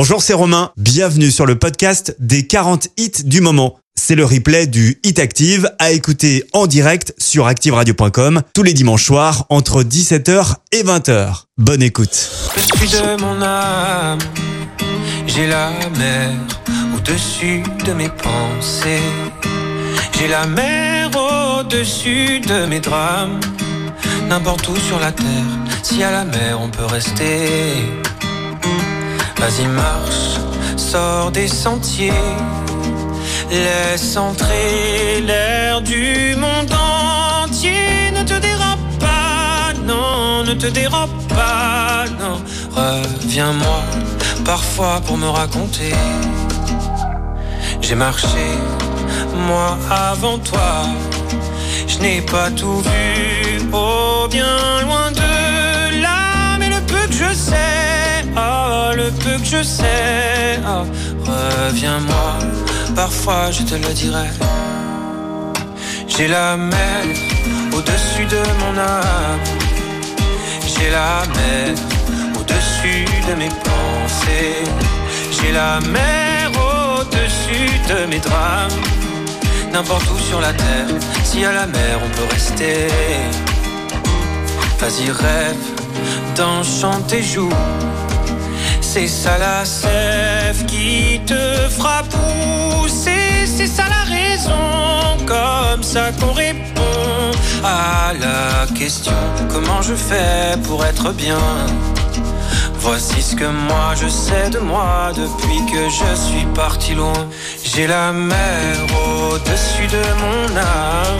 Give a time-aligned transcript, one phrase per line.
[0.00, 0.70] Bonjour, c'est Romain.
[0.76, 3.80] Bienvenue sur le podcast des 40 hits du moment.
[3.96, 9.04] C'est le replay du Hit Active à écouter en direct sur activeradio.com tous les dimanches
[9.04, 11.46] soirs entre 17h et 20h.
[11.56, 12.30] Bonne écoute.
[12.54, 14.20] Je suis de mon âme,
[15.26, 16.30] j'ai la mer
[16.96, 19.02] au-dessus de mes pensées.
[20.16, 23.40] J'ai la mer au-dessus de mes drames.
[24.28, 25.26] N'importe où sur la terre,
[25.82, 27.82] si à la mer on peut rester.
[29.38, 30.40] Vas-y marche,
[30.76, 32.12] sors des sentiers.
[33.50, 36.72] Laisse entrer l'air du monde
[37.44, 38.10] entier.
[38.14, 42.42] Ne te dérobe pas, non, ne te dérobe pas, non.
[42.74, 43.82] Reviens-moi
[44.44, 45.94] parfois pour me raconter.
[47.80, 48.44] J'ai marché,
[49.46, 50.84] moi avant toi.
[51.86, 55.37] Je n'ai pas tout vu, oh bien loin de
[58.94, 60.84] le peu que je sais, oh,
[61.26, 62.38] reviens-moi.
[62.94, 64.28] Parfois je te le dirai.
[66.06, 67.04] J'ai la mer
[67.72, 69.40] au-dessus de mon âme.
[70.66, 71.74] J'ai la mer
[72.38, 74.64] au-dessus de mes pensées.
[75.30, 78.80] J'ai la mer au-dessus de mes drames.
[79.72, 80.88] N'importe où sur la terre,
[81.24, 82.88] si à la mer on peut rester.
[84.80, 85.64] Vas-y, rêve
[86.36, 87.22] d'un chant tes.
[89.00, 91.38] C'est ça la sève qui te
[91.70, 93.46] fera pousser.
[93.46, 97.30] C'est ça la raison, comme ça qu'on répond
[97.62, 99.12] à la question.
[99.52, 101.38] Comment je fais pour être bien?
[102.80, 107.28] Voici ce que moi je sais de moi depuis que je suis parti loin.
[107.62, 108.74] J'ai la mer
[109.06, 111.18] au-dessus de mon âme.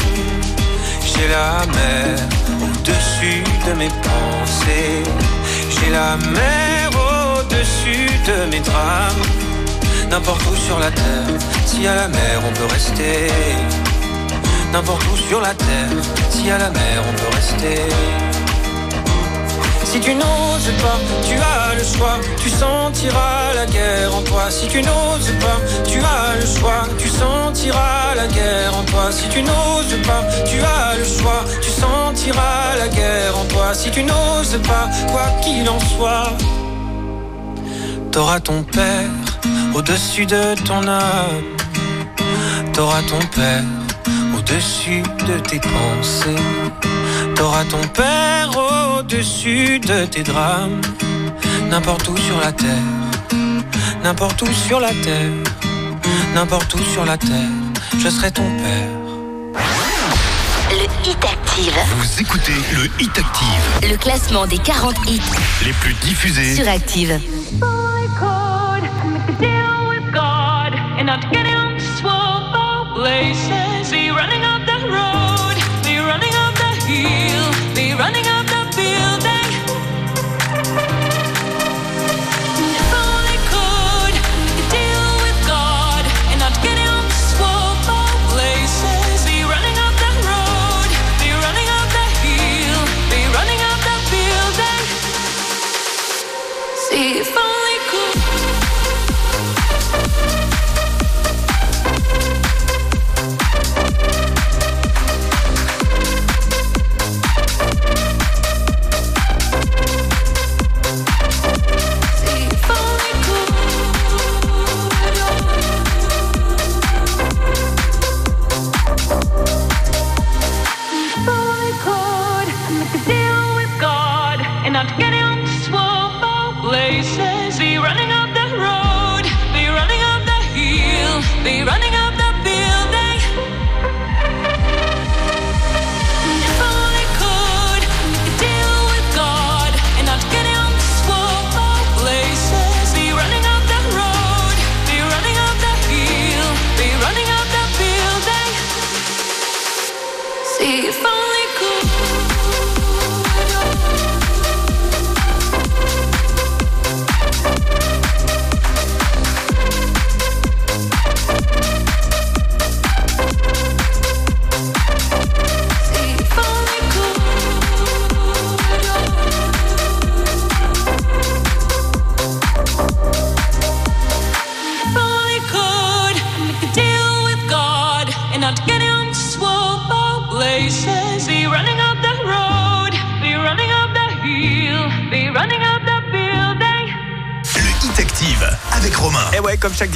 [1.06, 2.18] J'ai la mer
[2.60, 5.04] au-dessus de mes pensées.
[5.70, 6.77] J'ai la mer
[7.88, 9.22] au-dessus de mes drames.
[10.10, 11.26] N'importe où sur la terre,
[11.66, 13.28] si à la mer on peut rester.
[14.72, 15.90] N'importe où sur la terre,
[16.30, 17.82] si à la mer on peut rester.
[19.84, 24.50] Si tu n'oses pas, tu as le choix, tu sentiras la guerre en toi.
[24.50, 25.58] Si tu n'oses pas,
[25.88, 29.10] tu as le choix, tu sentiras la guerre en toi.
[29.10, 33.72] Si tu n'oses pas, tu as le choix, tu sentiras la guerre en toi.
[33.72, 36.36] Si tu n'oses pas, quoi qu'il en soit,
[38.10, 39.08] t'auras ton père
[39.74, 41.44] au-dessus de ton âme.
[42.72, 43.62] T'auras ton père
[44.36, 46.42] au-dessus de tes pensées.
[47.36, 48.50] T'auras ton père
[48.98, 50.80] au-dessus de tes drames.
[51.70, 52.68] N'importe où sur la terre,
[54.02, 55.30] n'importe où sur la terre,
[56.34, 57.50] n'importe où sur la terre,
[58.02, 58.88] je serai ton père.
[60.70, 61.74] Le Hit Active.
[61.98, 65.20] Vous écoutez le Hit Active, Le classement des 40 hits
[65.64, 66.54] les plus diffusés.
[66.54, 67.20] sur Active.
[71.20, 73.57] God and not get him swore places.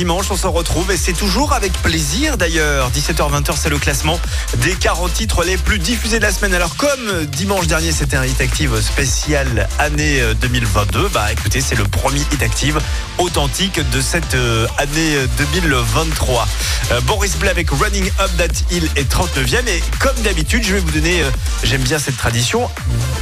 [0.03, 2.91] Dimanche, on se retrouve et c'est toujours avec plaisir d'ailleurs.
[2.91, 4.19] 17h-20h, c'est le classement
[4.57, 6.55] des 40 titres les plus diffusés de la semaine.
[6.55, 11.85] Alors comme dimanche dernier, c'était un Hit Active spécial année 2022, bah écoutez, c'est le
[11.85, 12.81] premier Hit Active
[13.19, 16.49] authentique de cette euh, année 2023.
[16.91, 20.81] Euh, Boris Blais avec Running Up That Hill est 39e et comme d'habitude, je vais
[20.81, 21.31] vous donner, euh,
[21.63, 22.69] j'aime bien cette tradition,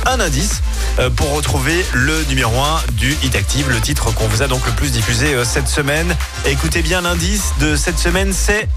[0.06, 0.79] un indice euh,
[1.16, 4.72] pour retrouver le numéro 1 du Hit Active, le titre qu'on vous a donc le
[4.72, 6.16] plus diffusé euh, cette semaine.
[6.44, 8.68] Écoutez bien l'indice de cette semaine, c'est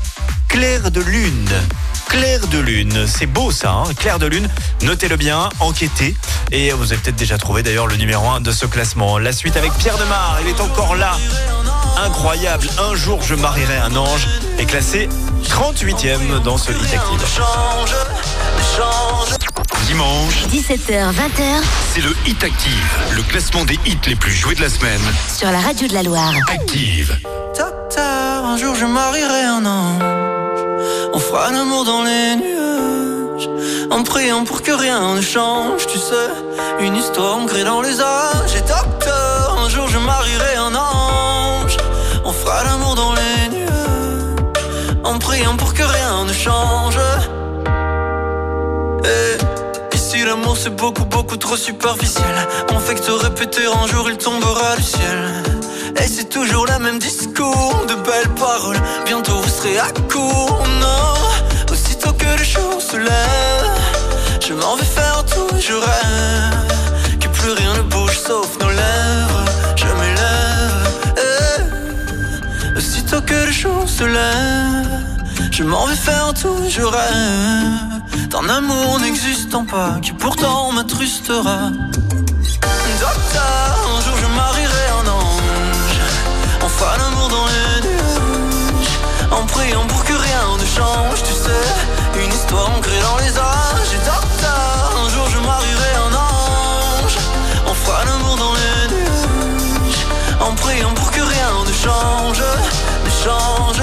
[0.47, 1.49] Clair de Lune.
[2.07, 4.47] Clair de Lune, c'est beau ça, hein Clair de Lune,
[4.83, 6.15] notez-le bien, enquêtez.
[6.51, 9.17] Et vous avez peut-être déjà trouvé d'ailleurs le numéro 1 de ce classement.
[9.17, 11.17] La suite avec Pierre Demar, il est encore là.
[12.05, 14.27] Incroyable, un jour je marierai un ange,
[14.59, 15.09] est classé
[15.43, 17.19] 38e dans ce Hit Active.
[19.85, 21.61] Dimanche, 17h, 20h
[21.93, 25.01] c'est le Hit Active, le classement des hits les plus joués de la semaine.
[25.27, 26.33] sur la radio de la Loire.
[26.51, 27.15] Active.
[27.57, 30.01] Docteur, un jour je marierai un ange.
[31.13, 33.49] On fera l'amour dans les nuages.
[33.91, 36.29] En priant pour que rien ne change, tu sais.
[36.79, 38.55] Une histoire ancrée dans les âges.
[38.55, 41.77] Et docteur, un jour je marierai un ange.
[42.25, 43.67] On fera l'amour dans les nuages.
[45.03, 46.97] En priant pour que rien ne change.
[49.05, 49.42] Et ici
[50.35, 52.35] l'amour c'est beaucoup beaucoup trop superficiel.
[52.73, 55.19] On fait que te répéter un jour il tombera du ciel.
[56.01, 58.81] Et c'est toujours le même discours De belles paroles.
[59.05, 60.63] Bientôt vous serez à court.
[60.81, 63.69] Non Aussitôt que le jour se lève
[64.45, 69.45] Je m'en vais faire tout je rêve Que plus rien ne bouge sauf nos lèvres.
[69.75, 70.85] Je m'élève.
[71.27, 72.77] Eh.
[72.77, 75.13] Aussitôt que le jour se lève
[75.51, 77.92] je m'en vais faire tout, je rêve
[78.29, 81.71] d'un amour n'existant pas qui pourtant m'attrustera.
[82.99, 85.99] Docteur, un jour je marierai un ange.
[86.77, 88.97] Fera l'amour dans les nuages.
[89.31, 92.23] En priant pour que rien ne change, tu sais.
[92.23, 93.93] Une histoire ancrée dans les âges.
[93.93, 97.17] Et docteur, un jour je marierai un ange.
[97.83, 100.05] Fera l'amour dans les nuages.
[100.39, 102.43] En priant pour que rien ne change,
[103.05, 103.81] ne change.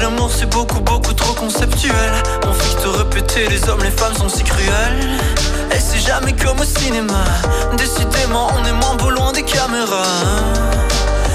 [0.00, 2.12] L'amour c'est beaucoup beaucoup trop conceptuel.
[2.46, 4.98] On fait que te répéter les hommes les femmes sont si cruels.
[5.72, 7.24] Et c'est jamais comme au cinéma.
[7.76, 10.20] Décidément on est moins beau loin des caméras.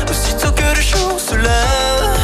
[0.10, 2.18] Aussitôt que le jour se lève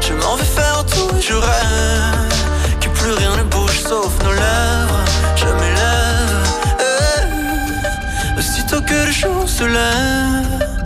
[0.00, 2.34] Je m'en vais faire tout je rêve
[2.80, 5.04] Que plus rien ne bouge sauf nos lèvres.
[5.36, 6.48] Je m'élève.
[6.80, 8.38] Eh.
[8.38, 10.85] Aussitôt que le jour se lève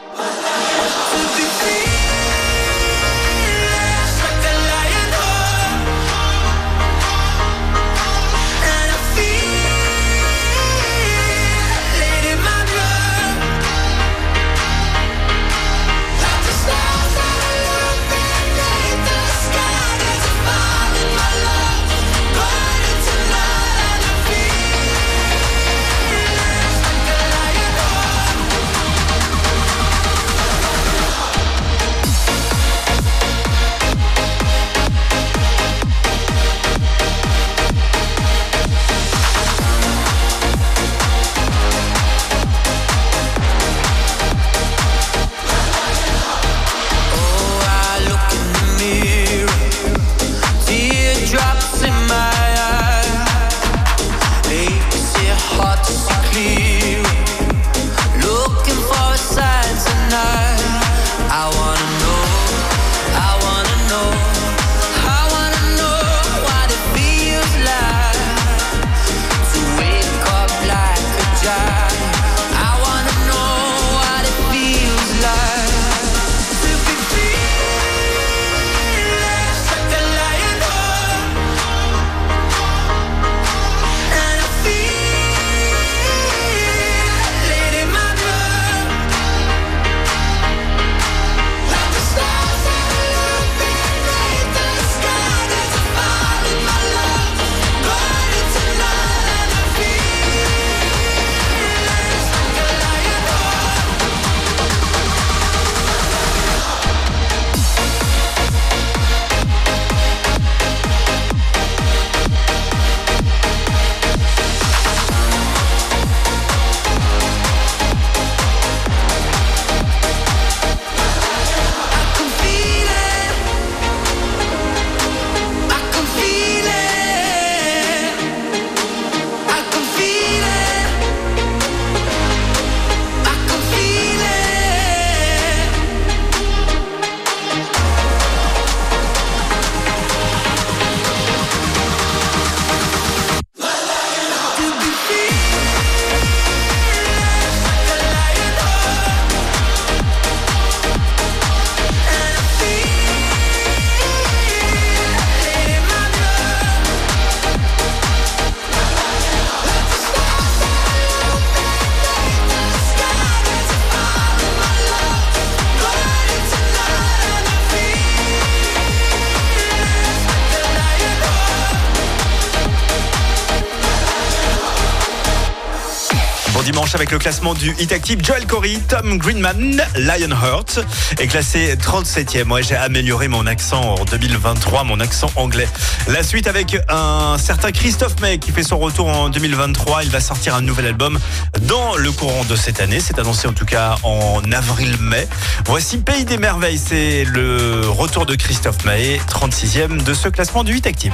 [177.11, 178.23] Le classement du Hit Active.
[178.23, 180.79] Joel Corey, Tom Greenman, Lionheart
[181.19, 182.45] est classé 37e.
[182.45, 185.67] Moi, j'ai amélioré mon accent en 2023, mon accent anglais.
[186.07, 190.03] La suite avec un certain Christophe May qui fait son retour en 2023.
[190.03, 191.19] Il va sortir un nouvel album
[191.63, 192.99] dans le courant de cette année.
[193.01, 195.27] C'est annoncé en tout cas en avril-mai.
[195.65, 196.79] Voici Pays des Merveilles.
[196.79, 201.13] C'est le retour de Christophe May, 36e de ce classement du Hit Active.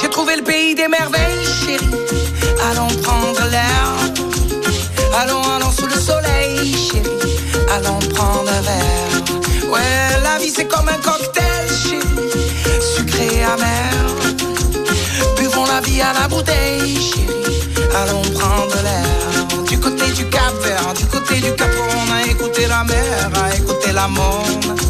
[0.00, 1.84] J'ai trouvé le pays des merveilles, chérie.
[2.70, 3.86] Allons prendre l'air.
[5.14, 7.36] Allons, allons sous le soleil, chérie.
[7.74, 9.70] Allons prendre un verre.
[9.70, 12.30] Ouais, la vie c'est comme un cocktail, chérie.
[12.96, 13.92] Sucré amer.
[15.36, 17.86] Buvons la vie à la bouteille, chérie.
[17.94, 19.64] Allons prendre l'air.
[19.68, 23.54] Du côté du Cap Vert, du côté du Cap, on a écouté la mer, a
[23.54, 24.85] écouté la monde.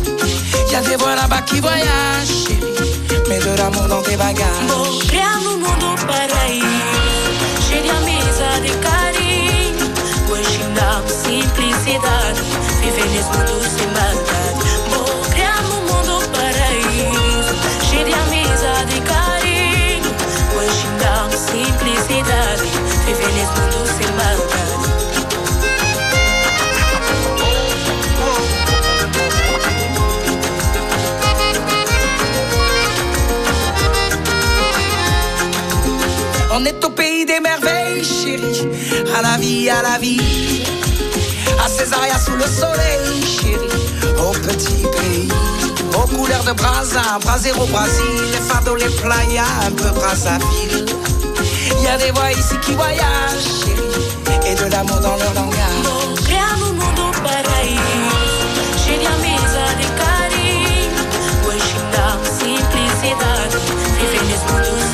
[0.76, 2.61] Y a des voix là-bas qui voyagent, chérie.
[3.30, 4.45] Mets de l'amour dans tes bagages.
[4.68, 6.66] Vou criar um mundo paraíso,
[7.66, 9.87] cheio de amizade e carinho.
[10.30, 12.42] Hoje dá simplicidade,
[12.83, 14.65] viver nesse mundo sem maldade.
[37.37, 38.69] Des merveilles, chérie.
[39.16, 40.64] À la vie, à la vie.
[41.64, 44.14] À Césaria sous le soleil, chérie.
[44.19, 45.28] Au petit pays.
[45.95, 48.05] Aux couleurs de Brasa, Brasero au Brésil.
[48.33, 50.87] Les fardeaux, les playas, un peu Brazzaville.
[51.83, 54.50] Y a des voix ici qui voyagent, chérie.
[54.50, 55.57] Et de l'amour dans leur langage.
[62.38, 63.55] Simplicidade,
[63.99, 64.86] viver nesse mundo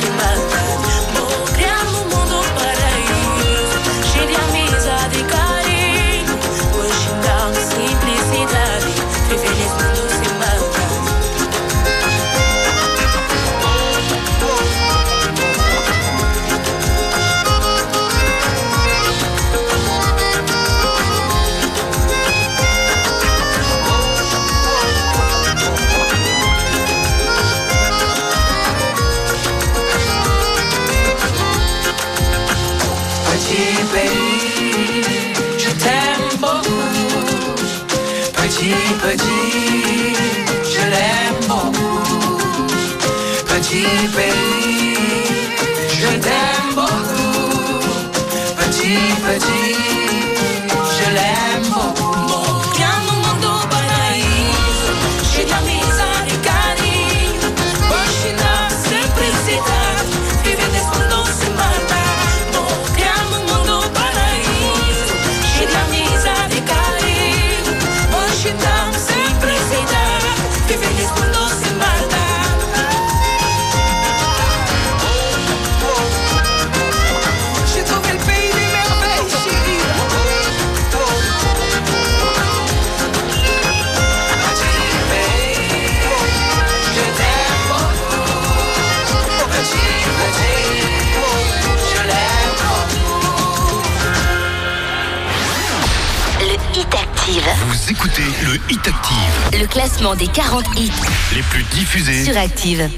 [98.69, 100.91] Hit Active, Le classement des 40 hits
[101.35, 102.23] les plus diffusés.
[102.25, 102.89] sur Active.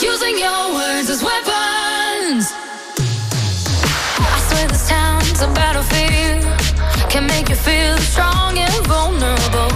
[0.00, 2.52] Using your words as weapons.
[4.18, 6.44] I swear this town's a battlefield.
[7.08, 9.71] Can make you feel strong and vulnerable.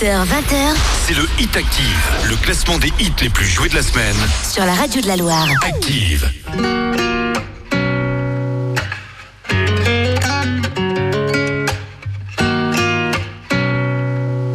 [0.00, 3.82] 17h, 20h C'est le Hit Active, le classement des hits les plus joués de la
[3.82, 4.16] semaine.
[4.48, 5.48] sur la radio de la Loire.
[5.66, 6.30] Active.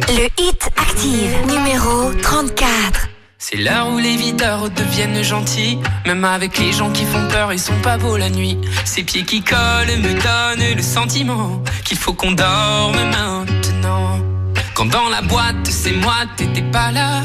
[0.08, 3.08] Le hit active numéro 34.
[3.38, 5.78] C'est l'heure où les videurs deviennent gentils.
[6.06, 8.58] Même avec les gens qui font peur, ils sont pas beaux la nuit.
[8.84, 14.33] Ces pieds qui collent me donnent le sentiment qu'il faut qu'on dorme maintenant.
[14.74, 17.22] Quand dans la boîte, c'est moi, t'étais pas là.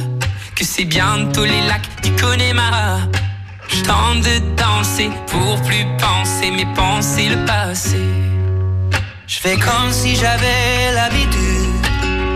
[0.55, 2.99] Que c'est bientôt les lacs du Connemara.
[3.67, 7.97] Je tente de danser pour plus penser, mais penser le passé.
[9.25, 11.81] Je fais comme si j'avais l'habitude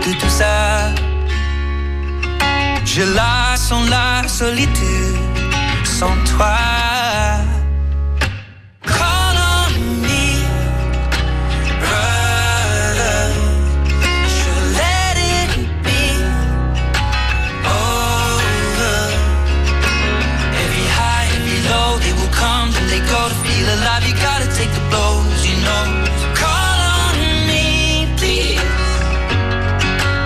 [0.04, 0.90] de tout ça.
[2.84, 5.16] Je la sens la solitude
[5.84, 6.83] sans toi.
[23.08, 24.02] Go to feel alive.
[24.06, 25.84] You gotta take the blows, you know.
[26.34, 27.14] Call on
[27.48, 28.60] me, please.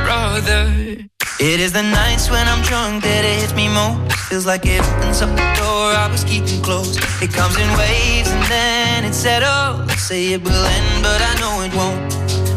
[0.04, 0.64] Brother.
[1.40, 4.12] It is the nights when I'm drunk that it hits me most.
[4.28, 6.98] Feels like it opens up the door I was keeping closed.
[7.22, 9.86] It comes in waves and then it settles.
[10.00, 12.02] Say it will end, but I know it won't.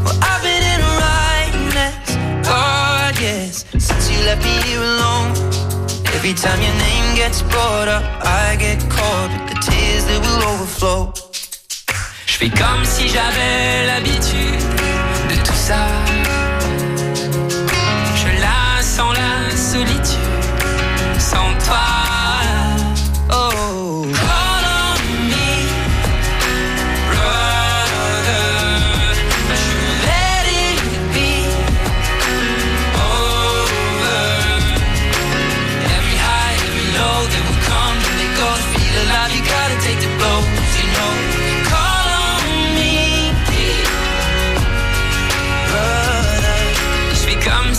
[0.03, 5.31] Well, I've been in a right mess, God, yes, since you left me here alone.
[6.17, 9.80] Every time your name gets brought up, I get caught with the tears
[12.25, 14.59] Je fais comme si j'avais l'habitude
[15.29, 15.87] de tout ça.
[18.15, 20.20] Je la sens la solitude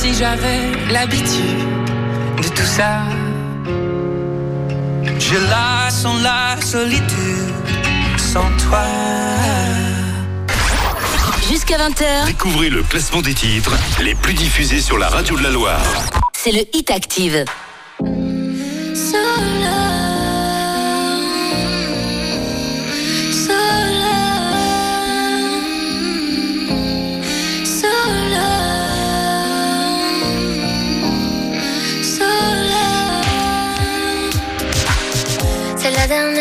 [0.00, 1.58] Si j'avais l'habitude
[2.40, 3.02] de tout ça.
[5.18, 7.52] Je la sens la solitude
[8.16, 8.84] sans toi.
[11.50, 15.50] Jusqu'à 20h, Découvrez le classement des titres les plus diffusés sur la radio de la
[15.50, 15.82] Loire.
[16.32, 17.44] c'est le Hit Active.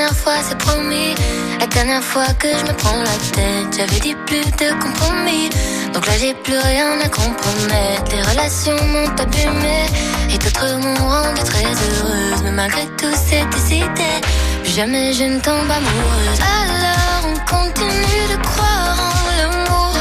[0.08, 1.15] Dernière fois, c'est promis.
[1.60, 5.50] La dernière fois que je me prends la tête, j'avais dit plus de compromis.
[5.93, 8.15] Donc là, j'ai plus rien à compromettre.
[8.15, 9.86] Les relations m'ont abîmé
[10.30, 12.41] et d'autres m'ont rendu très heureuse.
[12.43, 14.12] Mais malgré tout, c'est décidé.
[14.63, 16.39] Jamais je ne tombe amoureuse.
[16.39, 19.91] Alors, on continue de croire en l'amour.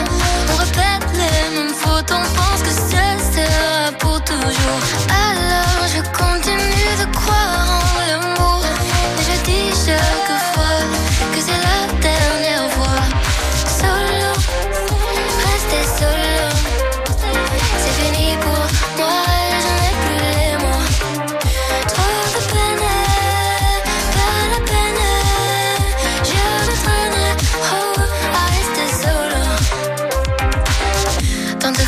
[0.52, 2.98] On répète les mêmes fautes, on pense que ce
[3.34, 4.80] sera pour toujours.
[5.26, 7.75] Alors, je continue de croire en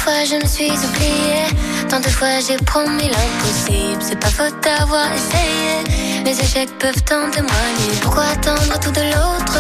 [0.08, 1.48] fois je me suis oubliée,
[1.90, 4.00] tant de fois j'ai promis l'impossible.
[4.00, 7.92] C'est pas faute d'avoir essayé, mes échecs peuvent en témoigner.
[8.00, 9.58] Pourquoi attendre tout de l'autre?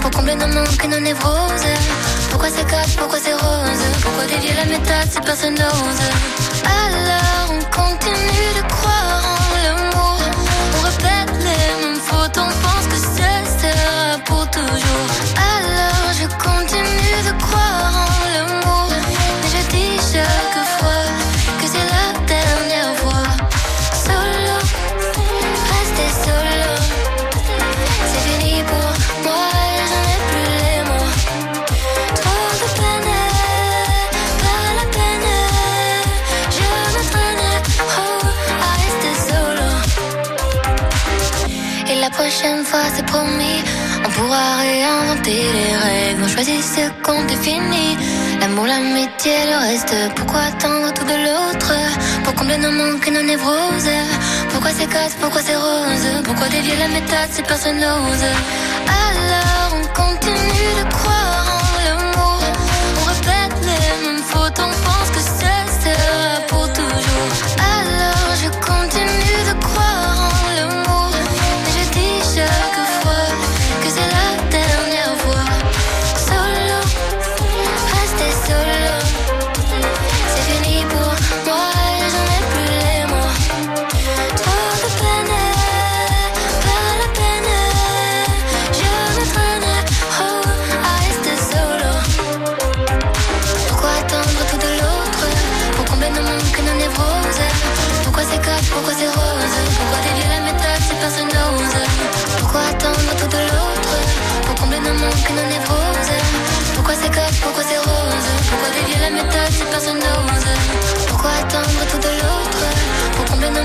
[0.00, 1.72] Pour combler nos manques et nos névroses?
[2.30, 3.84] Pourquoi c'est casse, pourquoi c'est rose?
[4.02, 6.02] Pourquoi dévier la méthode si personne n'ose?
[6.64, 10.18] Alors on continue de croire en l'amour,
[10.78, 12.69] on répète les mêmes fautes, on
[42.40, 43.60] prochaine fois, c'est promis.
[44.04, 46.22] On pourra réinventer les règles.
[46.24, 47.96] On choisit ce qu'on définit.
[48.40, 49.94] L'amour, l'amitié, le reste.
[50.16, 51.72] Pourquoi attendre tout de l'autre?
[52.24, 53.92] Pour combler nos manques et nos névroses
[54.50, 56.06] Pourquoi c'est casse, pourquoi c'est rose?
[56.24, 58.26] Pourquoi dévier la méthode si personne n'ose?
[59.02, 61.19] Alors on continue de croire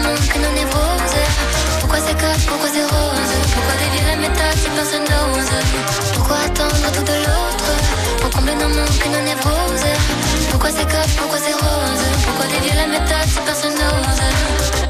[0.05, 0.51] Pour combler nos
[1.79, 3.31] Pourquoi c'est casse, pourquoi c'est rose?
[3.53, 5.51] Pourquoi dévier la méthode si personne n'ose?
[6.13, 7.69] Pourquoi attendre tout de l'autre
[8.21, 9.21] Pour combler nos manques et nos
[10.51, 12.05] Pourquoi c'est casse, pourquoi c'est rose?
[12.23, 14.84] Pourquoi dévier la méthode si personne n'ose?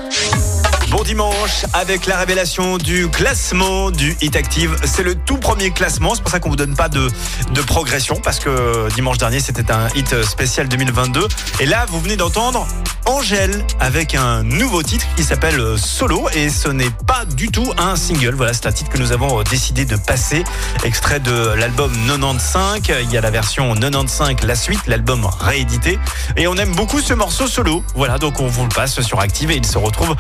[0.96, 4.78] Bon dimanche avec la révélation du classement du Hit Active.
[4.86, 7.10] C'est le tout premier classement, c'est pour ça qu'on vous donne pas de,
[7.52, 11.28] de progression parce que dimanche dernier c'était un hit spécial 2022.
[11.60, 12.66] Et là vous venez d'entendre
[13.08, 17.96] Angèle avec un nouveau titre qui s'appelle Solo et ce n'est pas du tout un
[17.98, 18.34] single.
[18.34, 20.44] Voilà, c'est un titre que nous avons décidé de passer.
[20.84, 22.82] Extrait de l'album 95.
[23.04, 26.00] Il y a la version 95, la suite, l'album réédité.
[26.36, 27.84] Et on aime beaucoup ce morceau solo.
[27.96, 30.16] Voilà, donc on vous le passe sur Active et il se retrouve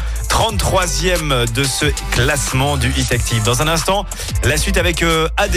[0.65, 3.43] 33e de ce classement du Hit Active.
[3.43, 4.03] Dans un instant,
[4.43, 5.55] la suite avec euh, AD.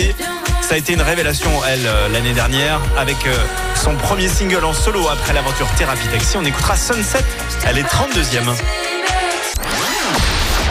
[0.60, 3.34] Ça a été une révélation, elle, euh, l'année dernière, avec euh,
[3.74, 6.36] son premier single en solo après l'aventure Thérapie Taxi.
[6.36, 7.24] On écoutera Sunset.
[7.66, 8.54] Elle est 32e.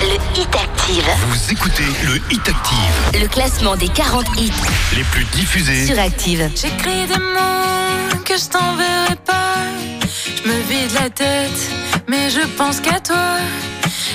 [0.01, 1.03] Le Hit Active.
[1.29, 4.51] Vous écoutez le Hit Active, Le classement des 40 hits
[4.95, 5.87] les plus diffusés.
[5.87, 6.47] sur Active.
[6.55, 9.55] J'écris des mots que je t'enverrai pas.
[10.43, 11.71] Je me vide la tête,
[12.07, 13.15] mais je pense qu'à toi.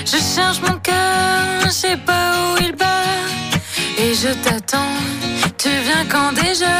[0.05, 3.03] Je cherche mon cœur, je sais pas où il bat.
[3.97, 4.95] Et je t'attends,
[5.57, 6.75] tu viens quand déjà?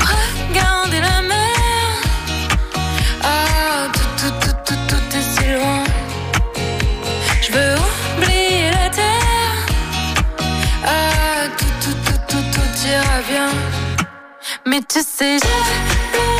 [0.00, 1.94] Regardez la mer.
[3.22, 5.84] Ah, tout, tout, tout, tout, tout est si loin.
[7.42, 7.74] Je veux
[8.16, 9.58] oublier la terre.
[10.84, 13.50] Ah, tout, tout, tout, tout, tout ira bien.
[14.66, 16.31] Mais tu sais, j'adore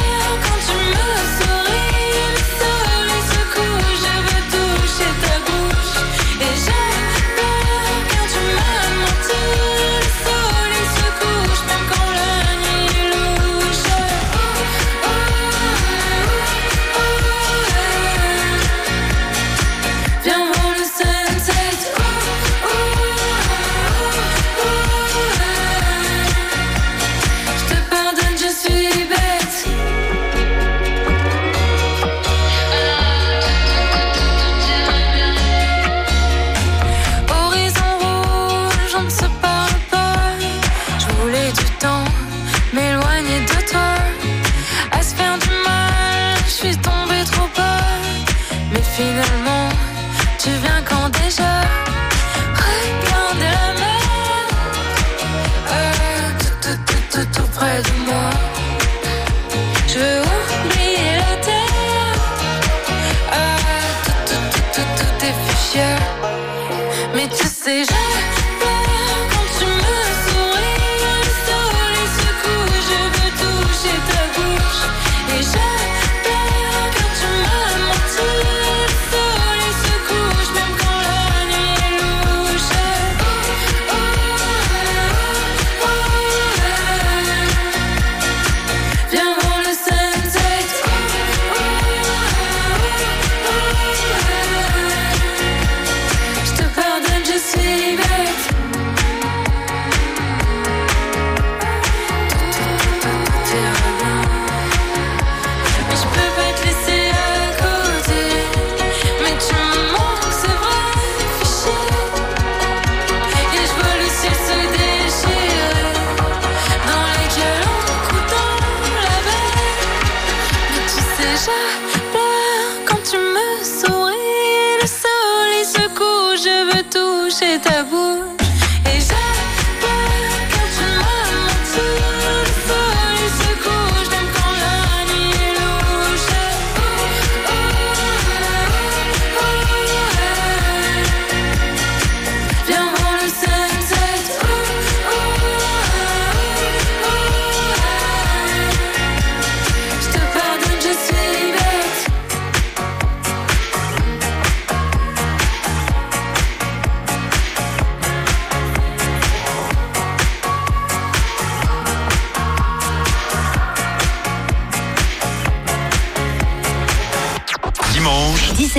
[57.62, 58.01] 13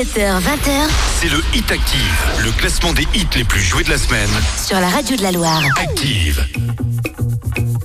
[0.04, 0.90] 17h, 20h.
[1.22, 4.30] C'est le Hit Active, le classement des hits les plus joués de la semaine.
[4.62, 5.62] Sur la radio de la Loire.
[5.82, 6.46] Active.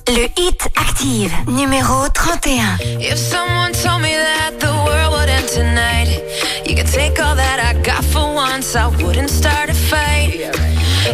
[0.09, 2.79] Le Hit Active, numéro 31.
[2.99, 6.21] If someone told me that the world would end tonight,
[6.67, 10.35] you could take all that I got for once, I wouldn't start a fight.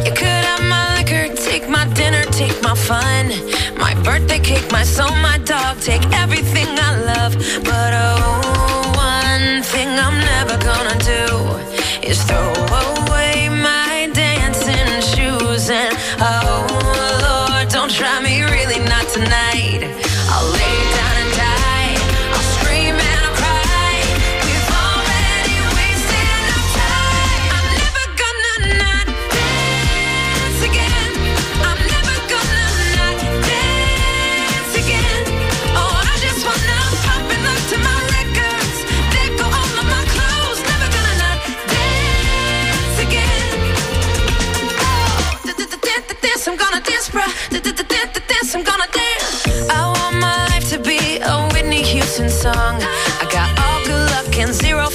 [0.07, 3.29] You could have my liquor, take my dinner, take my fun,
[3.77, 8.55] my birthday cake, my soul, my dog, take everything I love, but oh.
[9.45, 10.84] one thing I'm never gonna
[19.15, 19.54] tonight.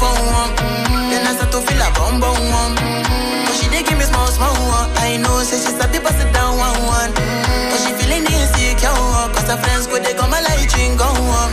[0.00, 0.52] phone one.
[0.56, 1.10] Mm-hmm.
[1.10, 2.74] Then I start to feel a bum bum one.
[2.76, 3.44] Mm-hmm.
[3.46, 4.88] But she did give me small small one.
[4.98, 7.10] I know, say she start to pass it down one one.
[7.14, 7.70] Mm-hmm.
[7.70, 8.94] But she feeling insecure,
[9.34, 11.52] cause her friends go they come my light drink on one.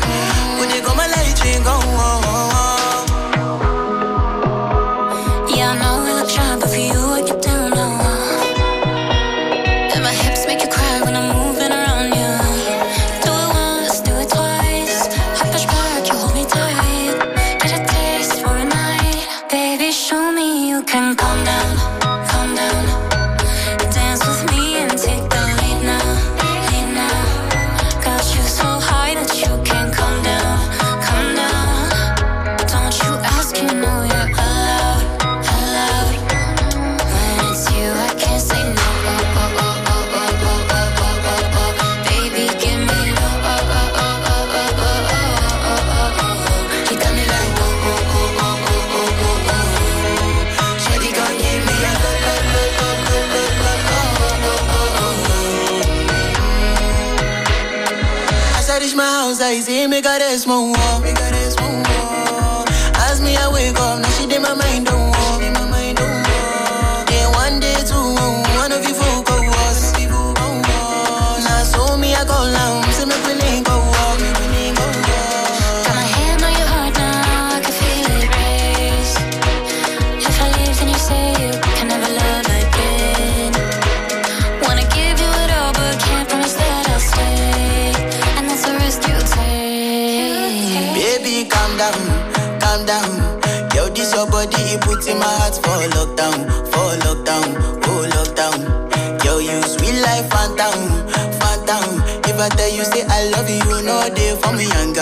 [60.42, 60.81] smoke.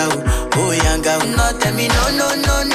[0.08, 0.18] yanga,
[0.56, 1.36] oh girl.
[1.36, 2.69] No tell me no no no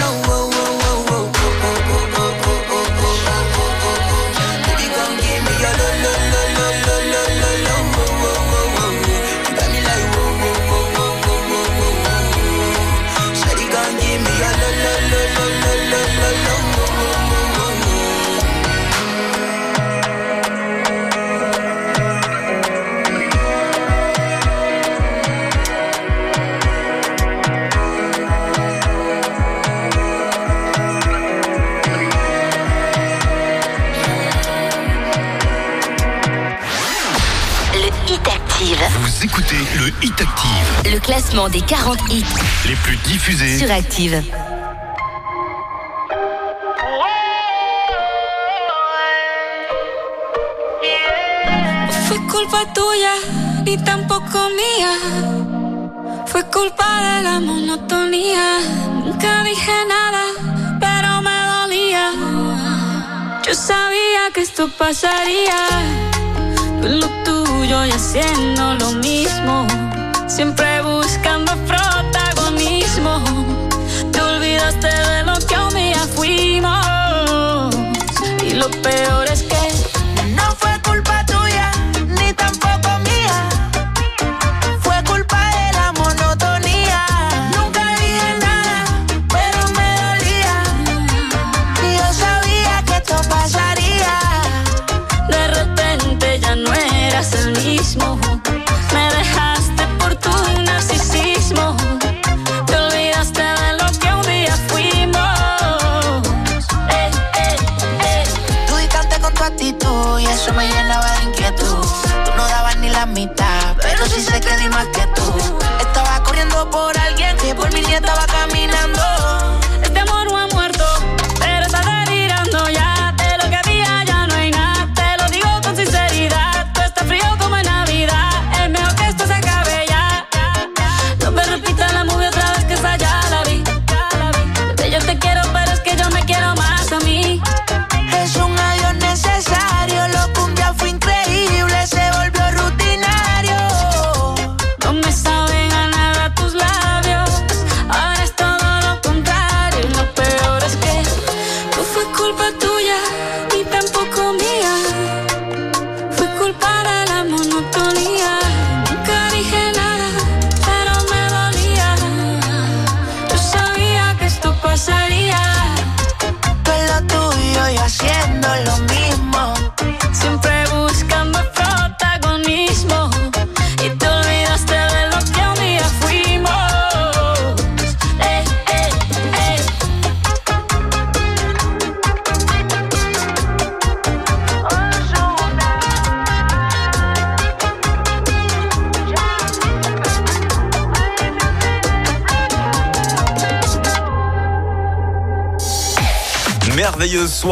[40.01, 40.93] Hit Active.
[40.93, 42.25] Le classement des 40 hits
[42.67, 44.23] les plus diffusés sur Active.
[52.31, 53.13] Culpa tuya,
[53.63, 54.91] ni tampoco mía.
[56.27, 58.59] Fue culpa de la monotonía.
[59.05, 60.23] Nunca dije nada,
[60.79, 62.11] pero me dolía.
[63.47, 65.59] Yo sabía que esto pasaría.
[66.83, 69.65] Lo tuyo y haciendo lo mismo
[70.35, 73.23] siempre buscando protagonismo.
[74.11, 77.73] Te olvidaste de lo que un día fuimos
[78.43, 79.24] y lo peor.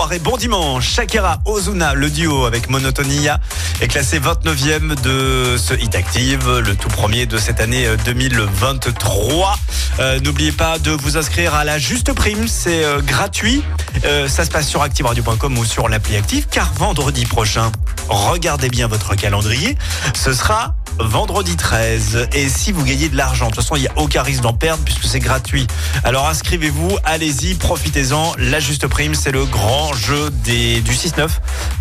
[0.03, 0.19] Soirée.
[0.19, 0.89] Bon dimanche.
[0.89, 3.39] Shakira Ozuna, le duo avec Monotonia,
[3.79, 9.55] est classé 29e de ce Hit Active, le tout premier de cette année euh, 2023.
[9.99, 13.63] Euh, N'oubliez pas de vous inscrire à la juste prime, c'est euh, gratuit.
[14.03, 17.71] Euh, ça se passe sur activeradio.com ou sur l'appli Active, car vendredi prochain,
[18.09, 19.77] regardez bien votre calendrier,
[20.15, 22.29] ce sera vendredi 13.
[22.33, 24.53] Et si vous gagnez de l'argent, de toute façon, il n'y a aucun risque d'en
[24.53, 25.67] perdre puisque c'est gratuit.
[26.03, 28.33] Alors inscrivez-vous, allez-y, profitez-en.
[28.37, 31.29] La juste prime, c'est le grand jeu du 6-9.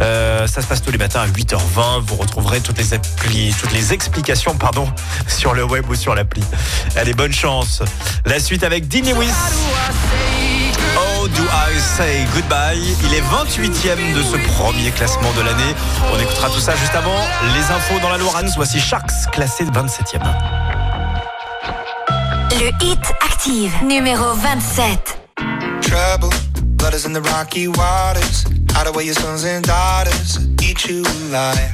[0.00, 2.00] Euh, ça se passe tous les matins à 8h20.
[2.04, 4.88] Vous retrouverez toutes les, applis, toutes les explications pardon,
[5.26, 6.42] sur le web ou sur l'appli.
[6.96, 7.82] Allez, bonne chance.
[8.24, 9.32] La suite avec Dean Lewis.
[11.24, 15.74] Oh, do I say goodbye Il est 28e de ce premier classement de l'année.
[16.12, 17.14] On écoutera tout ça juste avant.
[17.54, 18.50] Les infos dans la Lorraine.
[18.56, 20.20] Voici Sharks, classé 27e.
[22.58, 25.18] Le hit active, numéro 27.
[25.82, 26.34] trouble.
[26.76, 28.44] Blood is in the rocky waters.
[28.72, 30.38] Hide away your sons and daughters.
[30.60, 31.70] Eat you alive.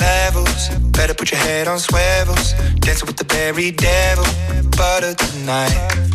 [0.00, 0.70] Levels.
[0.96, 2.54] Better put your head on swivels.
[2.80, 4.24] Dancing with the very devil.
[4.76, 6.07] Butter tonight.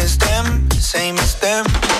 [0.00, 1.99] As them, same as them.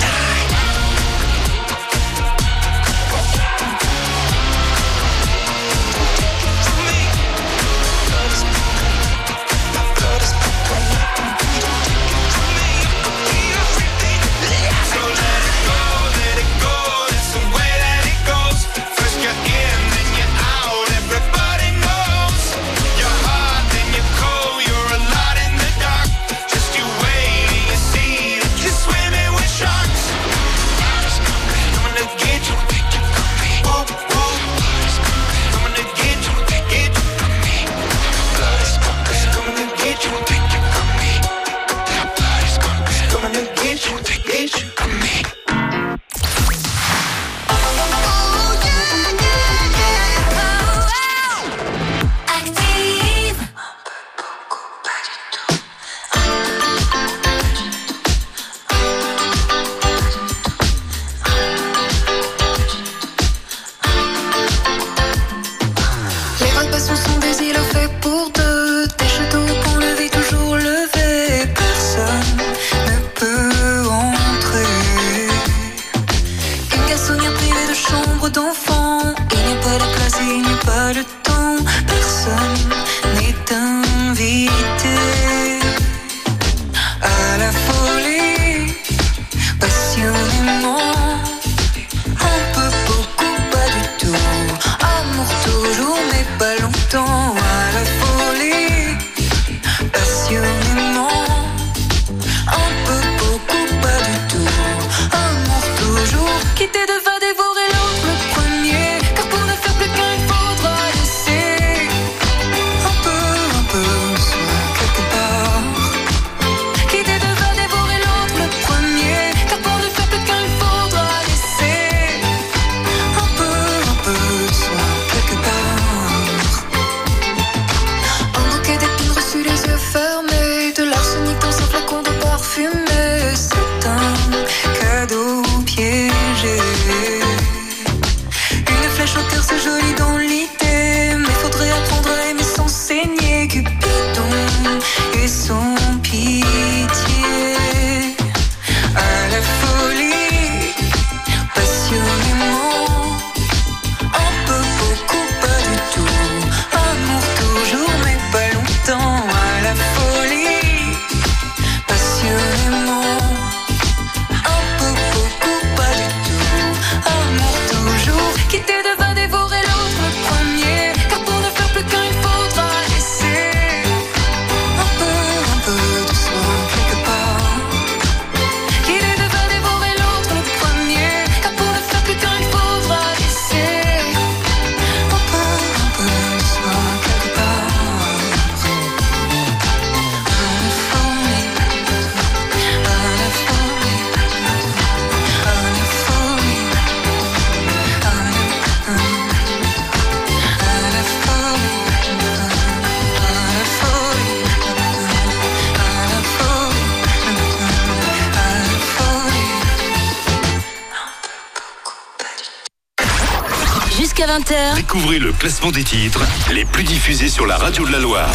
[215.41, 216.21] Classement des titres
[216.53, 218.31] les plus diffusés sur la radio de la Loire.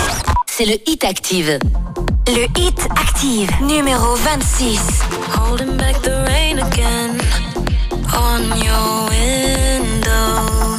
[0.47, 1.57] C'est le Hit Active.
[2.27, 4.81] Le Hit Active, numéro 26.
[5.39, 7.17] Holding back the rain again
[8.13, 10.79] on your window.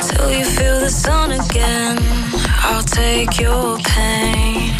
[0.00, 1.98] Till you feel the sun again.
[2.64, 4.72] I'll take your pain.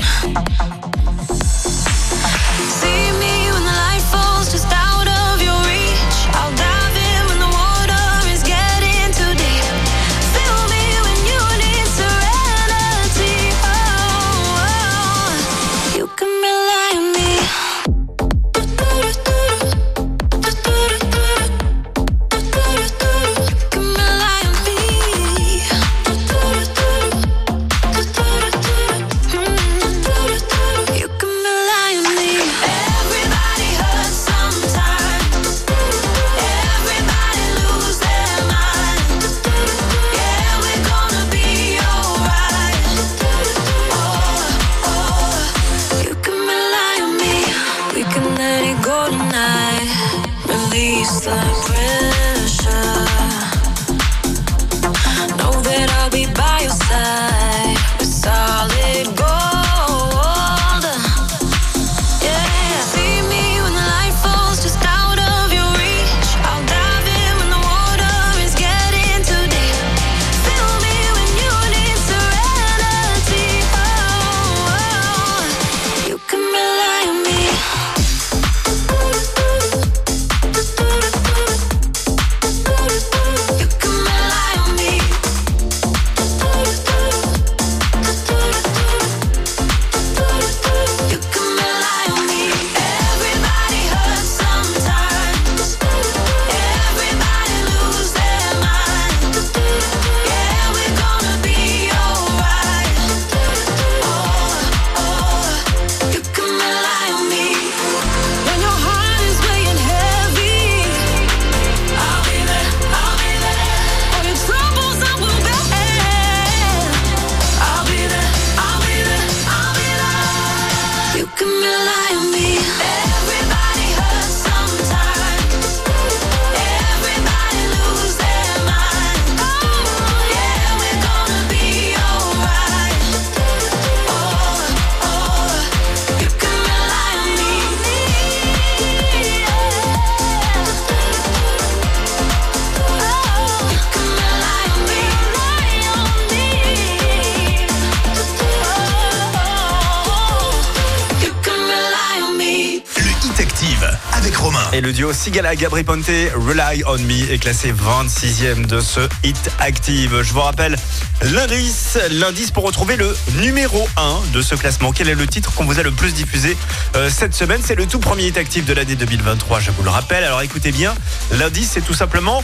[155.22, 160.20] Sigala Gabri Ponte Rely on Me est classé 26e de ce hit active.
[160.20, 160.76] Je vous rappelle
[161.22, 164.90] l'indice, l'indice pour retrouver le numéro 1 de ce classement.
[164.90, 166.56] Quel est le titre qu'on vous a le plus diffusé
[166.96, 167.60] euh, cette semaine?
[167.64, 170.24] C'est le tout premier hit active de l'année 2023, je vous le rappelle.
[170.24, 170.92] Alors écoutez bien,
[171.38, 172.42] l'indice c'est tout simplement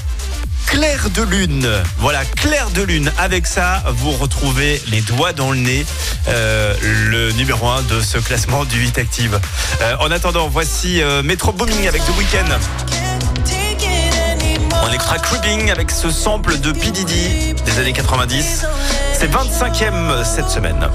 [0.71, 1.66] Clair de lune.
[1.97, 3.11] Voilà, clair de lune.
[3.16, 5.87] Avec ça, vous retrouvez les doigts dans le nez,
[6.29, 9.41] euh, le numéro 1 de ce classement du 8 Active.
[9.81, 12.59] Euh, en attendant, voici euh, Metro Booming avec The Weeknd.
[14.83, 16.91] On écoutera Creeping avec ce sample de P.
[16.91, 18.66] Diddy des années 90.
[19.14, 20.89] C'est 25e cette semaine.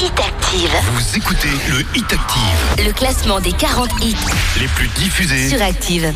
[0.00, 0.70] Hit Active.
[0.92, 4.14] Vous écoutez le Hit Active, Le classement des 40 hits
[4.60, 5.48] les plus diffusés.
[5.48, 6.12] sur Active.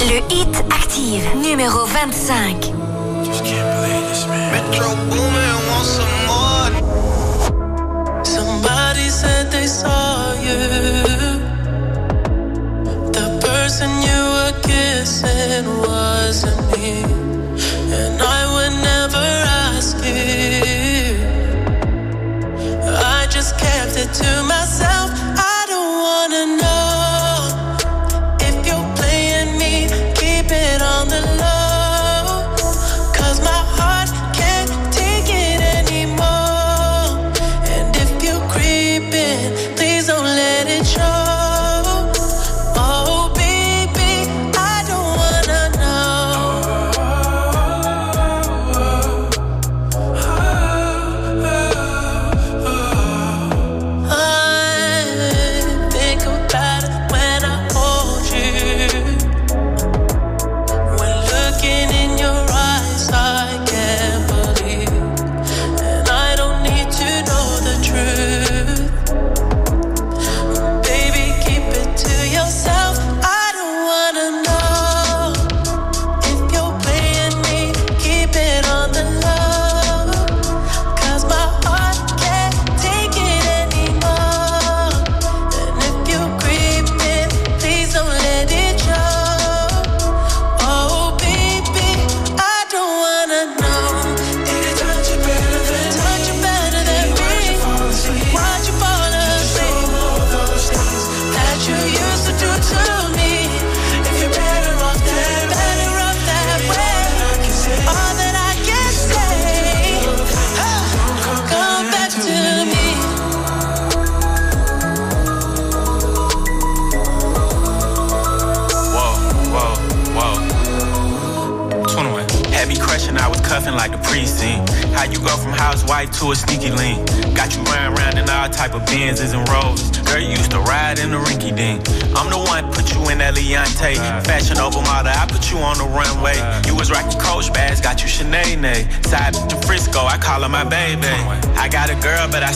[0.00, 2.72] Le Hit Active, numéro 25.
[4.52, 6.70] Metro Boomin want some more.
[8.24, 10.58] Somebody said they saw you.
[13.12, 17.02] The person you were kissing wasn't me.
[17.92, 18.43] And I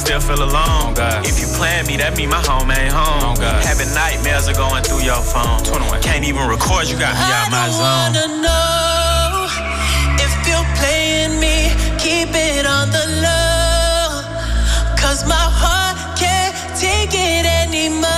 [0.09, 0.95] still feel alone.
[0.95, 1.27] God.
[1.27, 3.37] If you plan me, that mean my home ain't home.
[3.37, 3.61] God.
[3.61, 5.61] Having nightmares are going through your phone.
[5.69, 6.01] 21.
[6.01, 7.85] Can't even record, you got me I out my zone.
[7.85, 9.53] I wanna know
[10.25, 14.25] if you're playing me, keep it on the low.
[14.97, 18.18] Cause my heart can't take it anymore.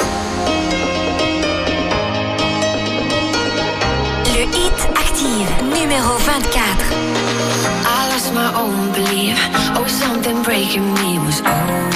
[10.43, 11.91] breaking me was overcome.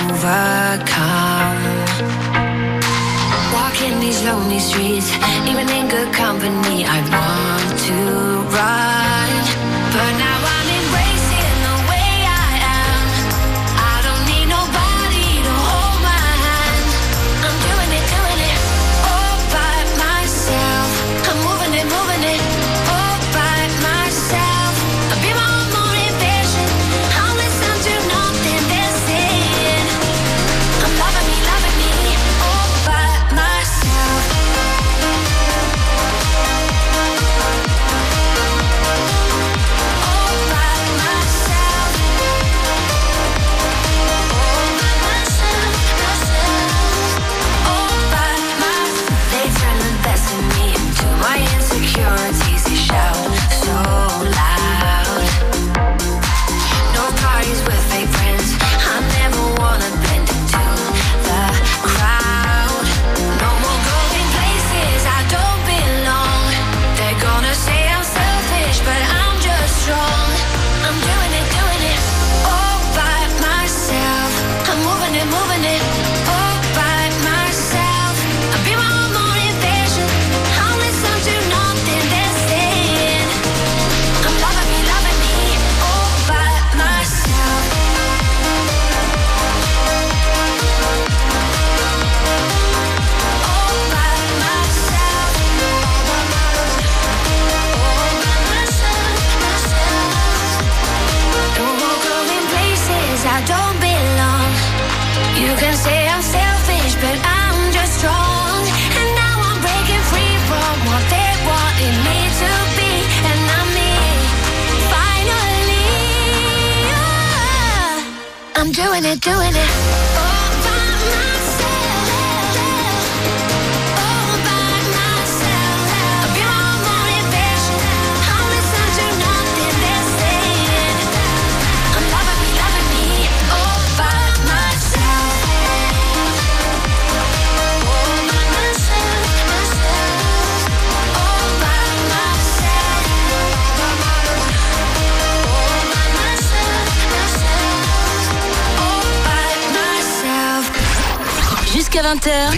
[3.54, 5.10] Walking these lonely streets,
[5.50, 7.96] even in good company, I want to
[8.56, 8.85] run.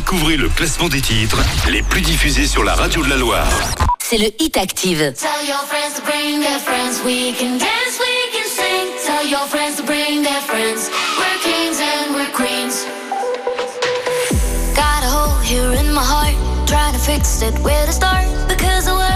[0.09, 1.37] Découvrez le classement des titres
[1.69, 3.45] les plus diffusés sur la radio de la Loire.
[4.01, 5.13] C'est le Hit Active.
[5.19, 8.87] Tell your friends to bring their friends, we can dance, we can sing.
[9.05, 12.85] Tell your friends to bring their friends, we're kings and we're queens.
[14.77, 18.87] Got a hole here in my heart, trying to fix it where to start, because
[18.87, 19.06] I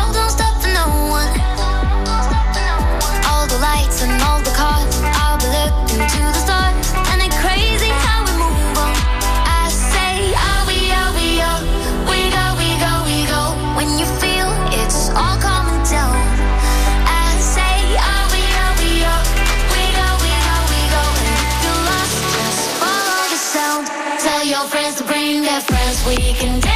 [25.03, 26.70] bring their friends, we can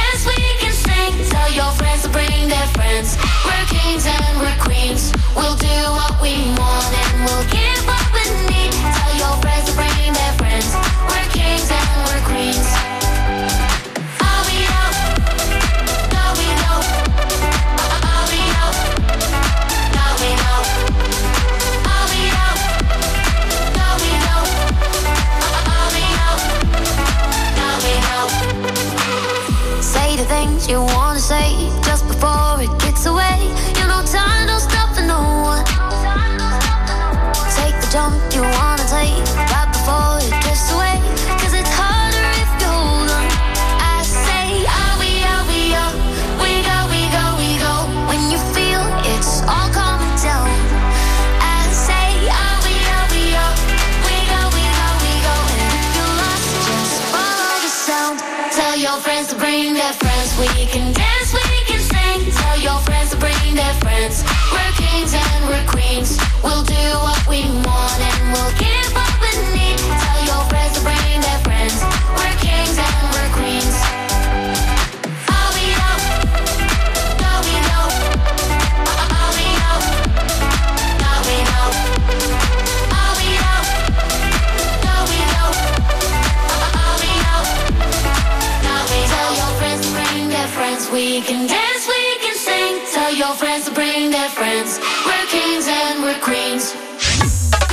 [64.06, 66.35] We're kings and we're queens.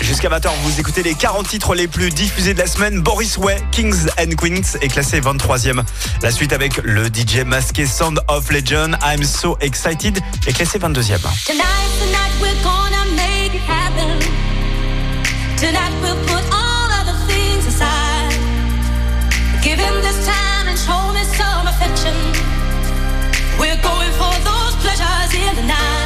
[0.01, 3.01] Jusqu'à 20h, vous écoutez les 40 titres les plus diffusés de la semaine.
[3.01, 5.83] Boris Way, Kings and Queens, est classé 23e.
[6.21, 11.19] La suite avec le DJ masqué Sound of Legend, I'm So Excited, est classé 22e.
[11.45, 11.61] Tonight,
[12.41, 14.19] we're gonna make it happen.
[15.57, 16.12] Tonight
[25.55, 26.02] the night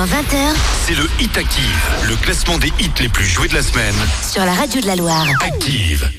[0.00, 0.54] 19h-20h,
[0.86, 3.94] c'est le Hit Active, le classement des hits les plus joués de la semaine.
[4.26, 5.26] Sur la radio de la Loire.
[5.42, 6.10] Active.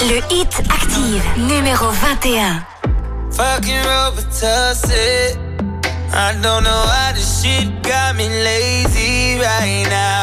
[0.00, 2.64] Le Hit Active, numéro 21.
[3.32, 3.82] Fucking
[6.14, 10.21] I don't know why this shit got me lazy right now.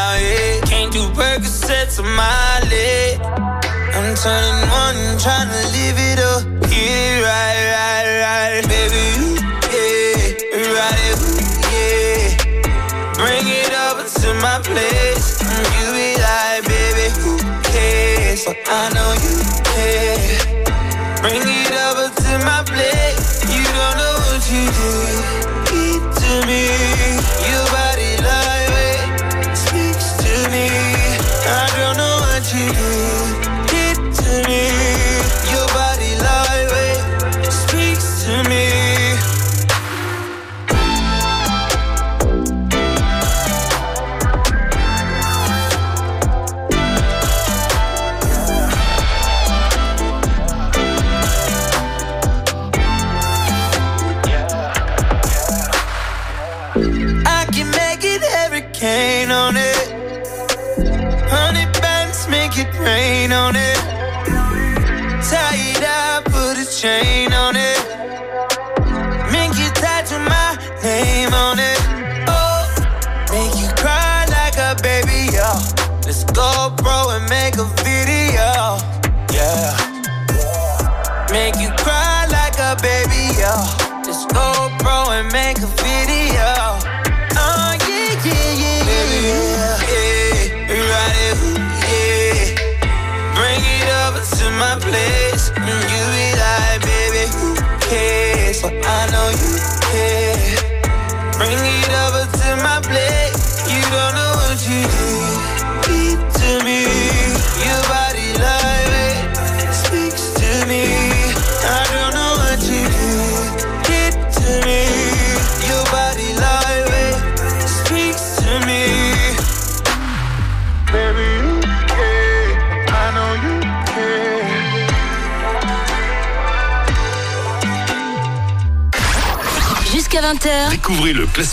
[0.92, 3.20] do Percocets on my leg.
[3.22, 6.44] I'm turning one, trying to live it up.
[6.72, 8.68] Yeah, right, right, right.
[8.68, 9.36] Baby, you,
[9.70, 12.26] yeah, it, ooh, yeah.
[13.22, 15.42] Bring it over to my place.
[15.42, 17.38] And you be like, baby, who
[17.70, 18.48] cares?
[18.48, 19.69] I know you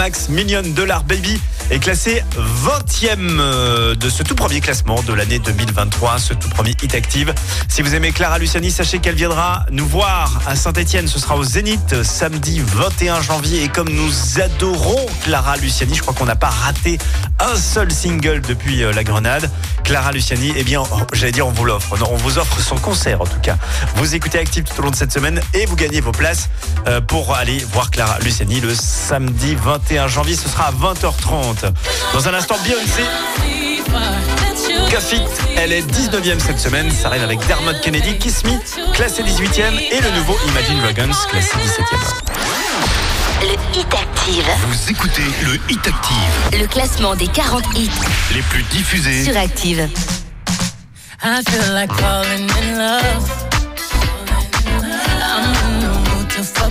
[0.00, 1.38] Avamax Million Dollar Baby
[1.70, 6.74] est classé 20e euh, de ce tout premier classement de l'année 2023, ce tout premier
[6.82, 7.32] Hit Active.
[7.68, 11.06] Si vous aimez Clara Luciani, sachez qu'elle viendra nous voir à Saint-Etienne.
[11.06, 13.62] Ce sera au Zénith samedi 21 janvier.
[13.62, 16.98] Et comme nous adorons Clara Luciani, je crois qu'on n'a pas raté
[17.38, 19.48] un seul single depuis euh, la Grenade.
[19.84, 21.96] Clara Luciani, eh bien, oh, j'allais dire on vous l'offre.
[22.10, 23.56] On vous offre son concert en tout cas.
[23.94, 26.48] Vous écoutez Active tout au long de cette semaine et vous gagnez vos places
[26.88, 30.34] euh, pour aller voir Clara Luciani le samedi 21 janvier.
[30.34, 31.59] Ce sera à 20h30.
[32.12, 33.02] Dans un instant, Beyoncé.
[34.90, 35.22] Cafit,
[35.56, 36.90] elle est 19e cette semaine.
[36.90, 38.52] Ça arrive avec Dermot Kennedy, Kiss Me,
[38.92, 39.78] classé 18e.
[39.92, 42.30] Et le nouveau Imagine Dragons, classé 17e.
[43.42, 44.44] Le Hit Active.
[44.68, 47.90] Vous écoutez le Hit Active, Le classement des 40 hits
[48.34, 49.88] les plus diffusés sur Active.
[51.22, 53.59] I feel like falling in love.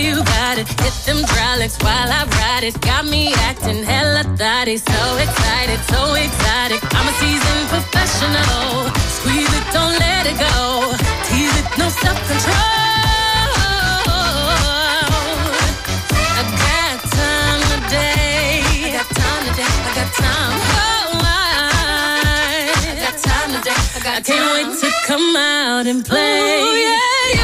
[0.00, 0.68] You got it.
[0.80, 2.80] Hit them hydraulics while I ride it.
[2.80, 4.76] Got me acting hella thotty.
[4.78, 6.80] So excited, so exotic.
[6.96, 8.88] I'm a seasoned professional.
[9.16, 10.56] Squeeze it, don't let it go.
[11.28, 12.80] Tease it, no self control.
[16.38, 18.64] I got time today.
[18.86, 19.68] I got time today.
[19.68, 20.56] I got time.
[20.80, 21.36] Oh, I,
[23.04, 23.80] got time today.
[23.96, 26.60] I got I can't wait to come out and play.
[26.60, 27.39] Ooh, yeah, you.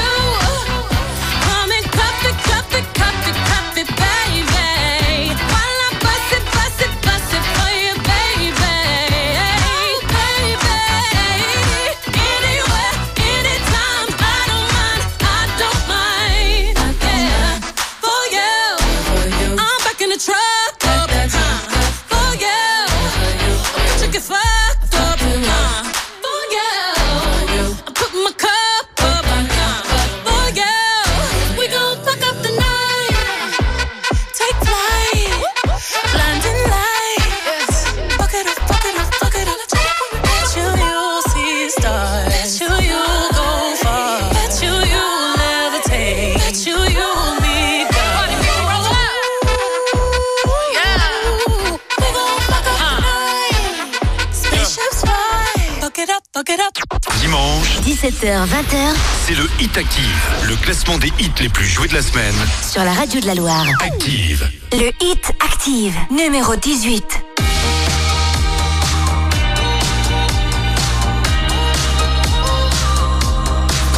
[57.26, 58.94] Dimanche, 17h, 20h
[59.26, 62.36] c'est le Hit Active, le classement des hits les plus joués de la semaine.
[62.62, 63.66] sur la radio de la Loire.
[63.84, 64.48] Active.
[64.70, 67.02] Le Hit Active, numéro 18.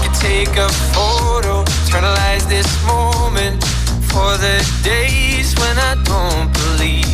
[0.02, 3.62] You take a photo, eternalize this moment
[4.08, 7.04] for the days when I don't believe.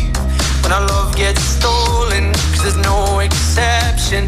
[0.63, 4.27] When our love gets stolen, cause there's no exception.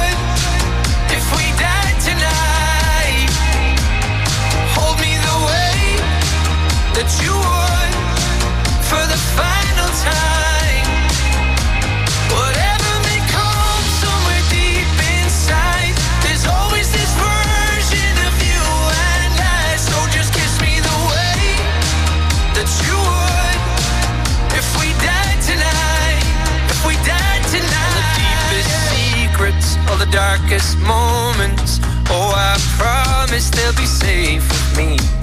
[30.11, 31.79] darkest moments.
[32.09, 35.20] Oh, I promise they'll be safe with me.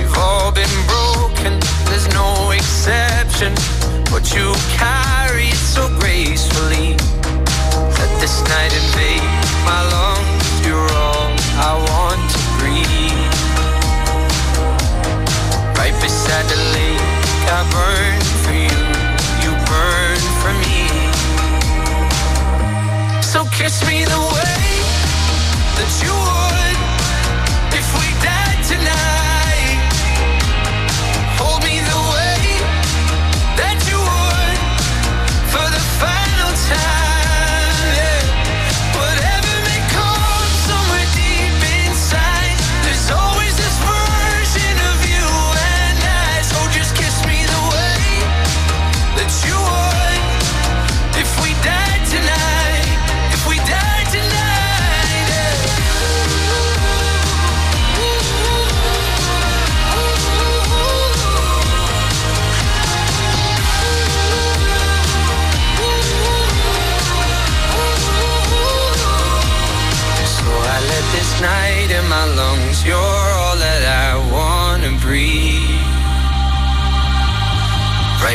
[0.00, 3.52] We've all been broken, there's no exception.
[4.10, 6.96] But you carry it so gracefully.
[8.20, 9.28] this night invade
[9.68, 10.66] my lungs.
[10.66, 11.28] You're all
[11.68, 13.36] I want to breathe.
[15.76, 17.04] Right beside the lake,
[17.56, 18.80] I burn for you.
[19.44, 20.80] You burn for me.
[23.20, 24.60] So kiss me the way
[25.76, 26.89] that you would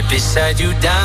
[0.10, 1.05] beside you down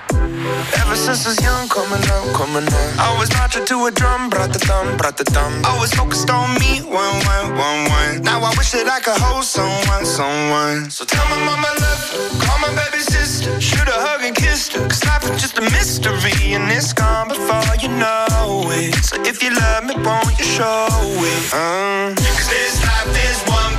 [0.79, 2.99] Ever since I was young, coming up, coming up.
[2.99, 5.61] I was marching to a drum, brought the thumb, brought the thumb.
[5.65, 8.21] Always focused on me, one, one, one, one.
[8.23, 10.89] Now I wish that I could hold someone, someone.
[10.89, 13.59] So tell my mama I love call my baby sister.
[13.59, 16.53] Should've hugged and kissed her, cause life is just a mystery.
[16.53, 18.95] And it's gone before you know it.
[19.03, 21.53] So if you love me, won't you show it?
[21.53, 22.13] Uh.
[22.15, 23.70] Cause this life is one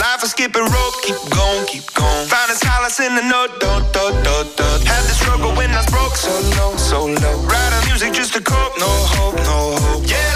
[0.00, 2.26] Life is skipping rope, keep going, keep going.
[2.28, 4.68] Found a solace in the note, do, do, do, do.
[4.84, 6.28] Had the struggle when I was broke, so
[6.60, 7.36] low, so low.
[7.48, 10.04] Writing music just to cope, no hope, no hope.
[10.04, 10.29] Yeah,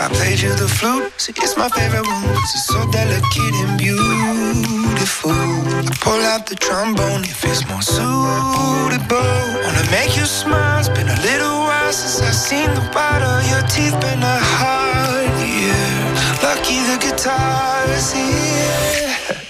[0.00, 1.12] I played you the flute?
[1.18, 2.24] See, it's my favorite one.
[2.24, 5.30] it's so delicate and beautiful.
[5.30, 9.36] I pull out the trombone if it's more suitable.
[9.60, 10.80] Wanna make you smile.
[10.80, 13.92] It's been a little while since I've seen the white of your teeth.
[14.00, 15.84] Been a hard year.
[16.42, 19.36] Lucky the guitar is here.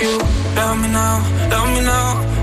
[0.00, 0.18] you.
[0.54, 2.37] Love me now, love me now.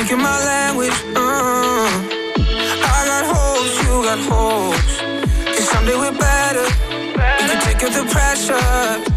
[0.00, 1.90] Speaking my language, uh.
[2.82, 4.96] I got holes, you got holes.
[5.44, 6.64] Cause someday we're better.
[7.38, 9.09] We can take out the pressure.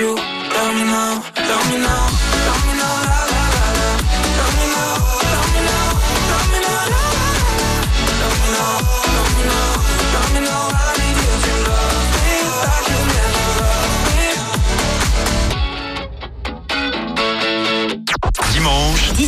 [0.00, 0.14] you.
[0.16, 2.29] Love me now, love me now.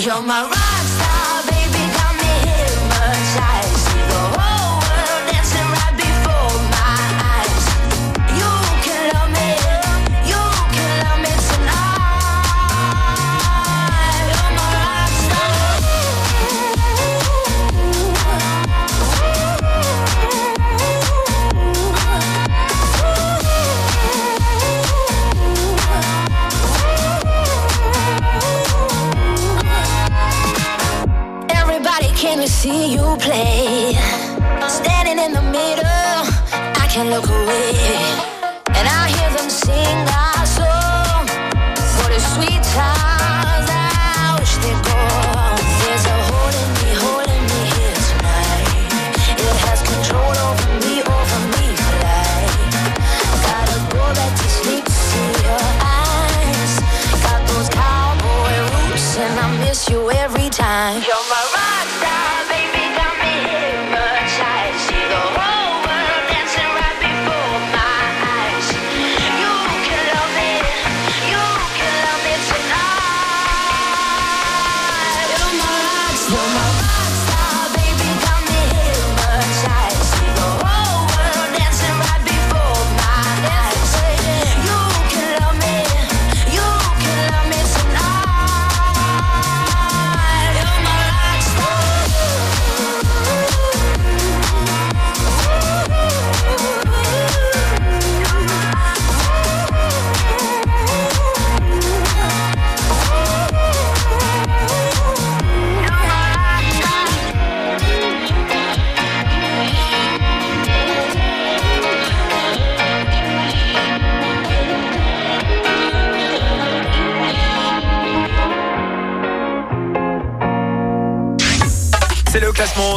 [0.00, 0.59] You're my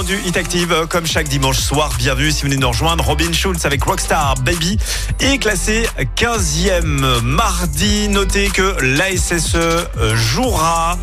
[0.06, 0.20] du
[0.72, 1.92] euh, comme chaque dimanche soir.
[1.98, 3.06] Bienvenue si vous venez nous rejoindre.
[3.06, 4.78] Robin Schulz avec Rockstar Baby
[5.20, 8.10] est classé 15e mardi.
[8.10, 10.98] Notez que l'ASSE euh, jouera,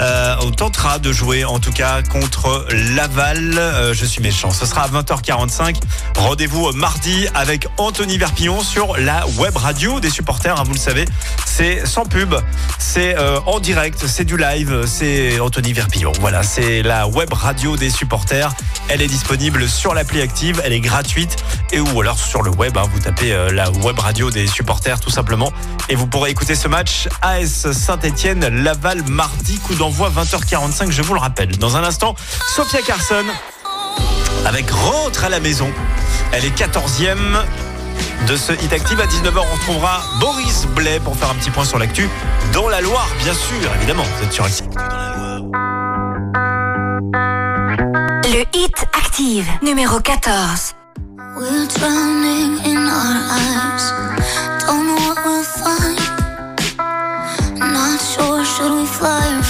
[0.00, 3.92] euh, tentera de jouer en tout cas contre Laval.
[3.92, 4.50] Je suis méchant.
[4.50, 5.76] Ce sera à 20h45.
[6.16, 10.58] Rendez-vous mardi avec Anthony Verpillon sur la web radio des supporters.
[10.58, 11.04] hein, vous le savez,
[11.44, 12.34] c'est sans pub,
[12.78, 16.12] c'est euh, en direct, c'est du live, c'est Anthony Verpillon.
[16.20, 18.52] Voilà, c'est la web radio des supporters.
[18.88, 21.36] Elle est disponible sur l'appli active, elle est gratuite
[21.72, 25.00] et ou alors sur le web, hein, vous tapez euh, la web radio des supporters
[25.00, 25.52] tout simplement
[25.88, 31.14] et vous pourrez écouter ce match AS Saint-Etienne Laval mardi coup d'envoi 20h45, je vous
[31.14, 31.56] le rappelle.
[31.58, 32.14] Dans un instant,
[32.54, 33.24] Sophia Carson
[34.46, 35.70] avec Rentre à la maison.
[36.36, 37.44] Elle est 14e
[38.26, 38.98] de ce Hit Active.
[39.00, 42.08] À 19h, on retrouvera Boris Blais pour faire un petit point sur l'actu
[42.52, 44.02] dans la Loire, bien sûr, évidemment.
[44.02, 44.66] Vous êtes sur Active.
[48.24, 50.74] Le hit active numéro 14.
[51.36, 53.92] We're drowning in our eyes.
[54.66, 56.00] Don't know what we'll find.
[57.60, 59.43] Not sure should we fly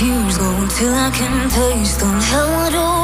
[0.00, 2.18] tears go till I can taste them.
[2.32, 2.99] How do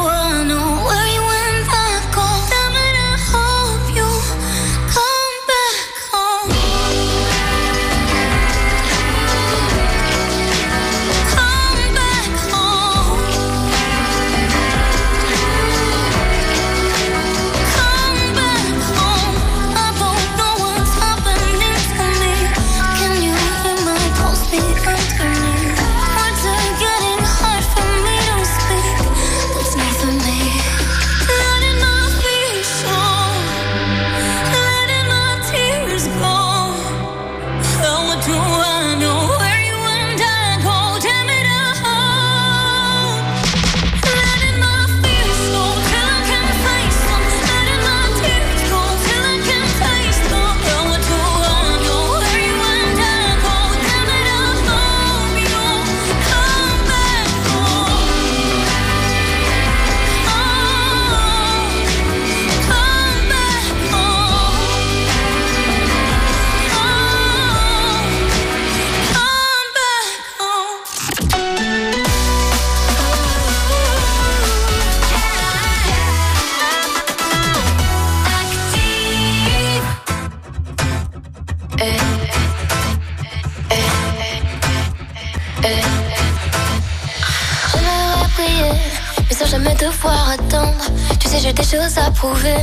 [91.38, 92.56] J'ai des choses à prouver.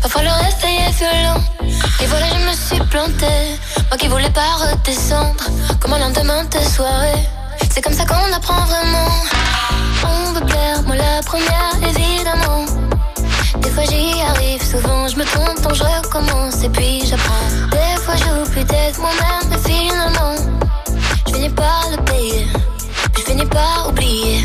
[0.00, 1.40] Parfois le réveil est violent.
[2.00, 3.58] Et voilà, je me suis plantée.
[3.88, 5.44] Moi qui voulais pas redescendre.
[5.78, 7.28] Comme un lendemain de soirée.
[7.70, 9.10] C'est comme ça qu'on apprend vraiment.
[10.04, 12.64] On veut plaire, moi la première, évidemment.
[13.58, 17.50] Des fois j'y arrive, souvent je me trompe, donc je recommence et puis j'apprends.
[17.70, 20.34] Des fois j'oublie d'être moi-même, mais finalement,
[21.26, 22.48] je finis par le payer.
[23.16, 24.44] Je finis par oublier.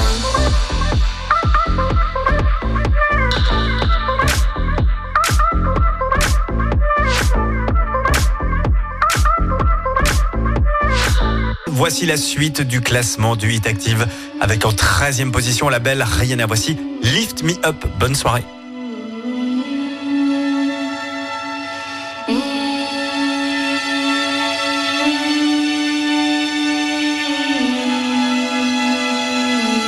[11.81, 14.05] Voici la suite du classement du Hit Active
[14.39, 16.45] avec en 13e position la belle Rihanna.
[16.45, 17.75] Voici Lift Me Up.
[17.99, 18.43] Bonne soirée.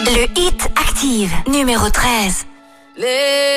[0.07, 2.47] Le hit active, numéro 13.
[2.97, 3.52] Lift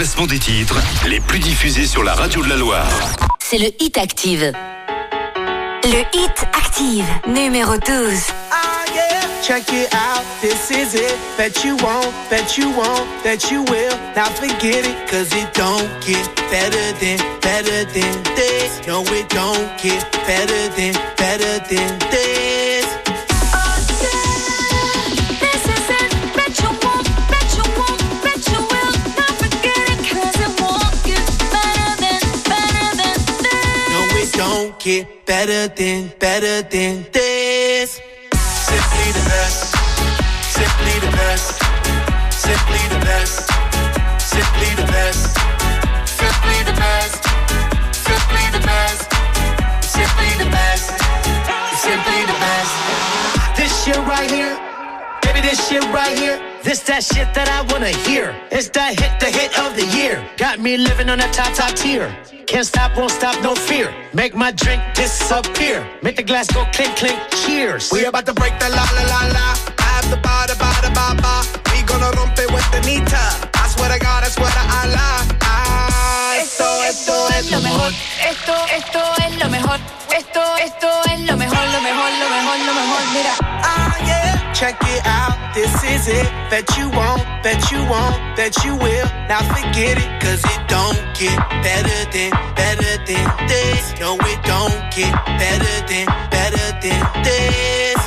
[0.00, 0.78] classement des titres
[1.10, 2.88] les plus diffusés sur la radio de la Loire.
[3.38, 4.50] c'est le Hit Active.
[5.84, 8.28] Le hit active, numéro 12.
[8.50, 11.18] Ah yeah, check it out, this is it.
[11.36, 13.94] Bet you won't, bet you won't, bet you will.
[14.16, 18.80] Now forget it, cause it don't get better than, better than this.
[18.86, 22.10] No, it don't get better than, better than this.
[22.10, 22.39] This
[34.90, 38.00] get better than, better than this.
[38.70, 39.60] Simply the best,
[40.58, 41.46] simply the best,
[42.46, 43.36] simply the best,
[44.32, 45.22] simply the best,
[46.20, 47.22] simply the best,
[48.06, 49.00] simply the best,
[49.96, 50.88] simply the best,
[51.86, 52.72] simply the best.
[53.58, 54.54] This shit right here,
[55.22, 56.38] baby, this shit right here.
[56.62, 58.34] This that shit that I wanna hear.
[58.50, 60.22] It's that hit, the hit of the year.
[60.36, 62.14] Got me living on a top, top tier.
[62.50, 63.94] Can't stop, won't stop, no fear.
[64.12, 65.86] Make my drink disappear.
[66.02, 67.92] Make the glass go clink, clink, cheers.
[67.92, 69.46] We about to break the la la la la.
[69.78, 71.34] I have the ba da ba da ba ba.
[71.70, 73.24] We gonna rompe with the nita.
[73.54, 75.14] I swear to God, I swear to Allah.
[75.46, 77.92] Ah, esto, esto es lo mejor mejor.
[78.28, 79.78] Esto, esto es lo mejor.
[80.16, 83.02] Esto, esto es lo mejor, lo mejor, lo mejor, lo mejor.
[83.12, 83.34] Mira.
[83.40, 84.52] Ah, yeah.
[84.52, 84.99] Check it out.
[85.52, 89.06] This is it that you want, that you want, that you will.
[89.26, 93.98] Now forget it, cause it don't get better than, better than this.
[93.98, 97.98] No, it don't get better than, better than this.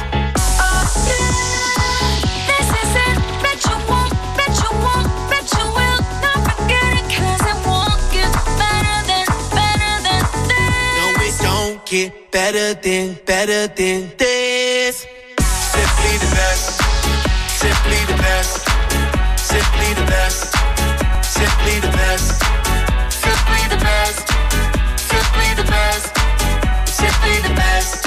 [11.85, 15.05] Get better than, better than this.
[15.37, 16.92] Simply the best.
[17.63, 18.67] Simply the best.
[19.37, 20.53] Simply the best.
[21.23, 22.43] Simply the best.
[23.09, 24.27] Simply the best.
[24.99, 26.11] Simply the best.
[26.85, 28.03] Simply the best.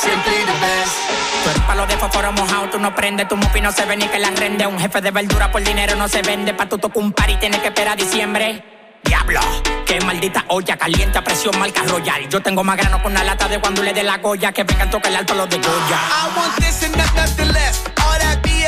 [0.00, 0.96] Simply the best.
[1.44, 4.08] Tú eres palo de fósforo mojado, tú no prendes, tu mufi no se ve ni
[4.08, 4.66] que la rende.
[4.66, 6.54] Un jefe de verdura por dinero no se vende.
[6.54, 8.64] Pa' tu tocar un par y tienes que esperar diciembre.
[9.04, 9.40] Diablo,
[9.84, 12.26] qué maldita olla caliente a presión marca royal.
[12.30, 14.52] Yo tengo más grano con una lata de cuando le dé la goya.
[14.52, 15.68] Que vengan toca el alto los de Goya.
[15.68, 17.99] I want this and not nothing less.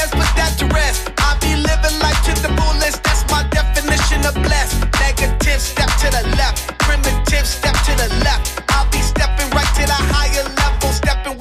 [0.03, 1.11] BS, put that to rest.
[1.19, 3.03] I be living life to the fullest.
[3.03, 4.85] That's my definition of blessed.
[5.01, 6.79] Negative, step to the left.
[6.79, 8.63] Primitive, step to the left.
[8.71, 10.12] I'll be stepping right to the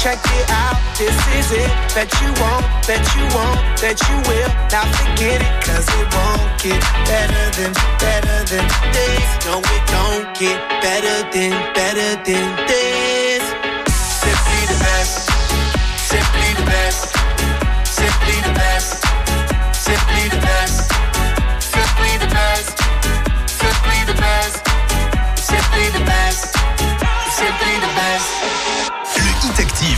[0.00, 1.68] Check it out, this is it.
[1.92, 4.48] That you won't, bet you won't, bet you will.
[4.72, 8.64] Now forget it, cause it won't get better than, better than
[8.96, 9.28] this.
[9.44, 13.19] No, it don't get better than, better than this.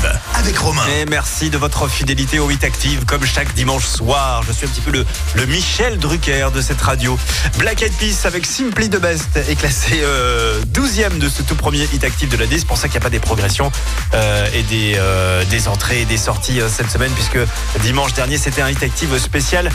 [0.05, 0.83] Active avec Romain.
[0.89, 4.43] Et merci de votre fidélité au 8 Active, comme chaque dimanche soir.
[4.47, 5.05] Je suis un petit peu le,
[5.35, 7.19] le Michel Drucker de cette radio.
[7.59, 11.85] Black Eyed Peas avec Simply the Best est classé euh, 12e de ce tout premier
[11.93, 12.59] Hit Active de l'année.
[12.59, 13.71] C'est pour ça qu'il n'y a pas des progressions
[14.15, 17.39] euh, et des, euh, des entrées et des sorties euh, cette semaine, puisque
[17.83, 19.71] dimanche dernier, c'était un Hit Active spécial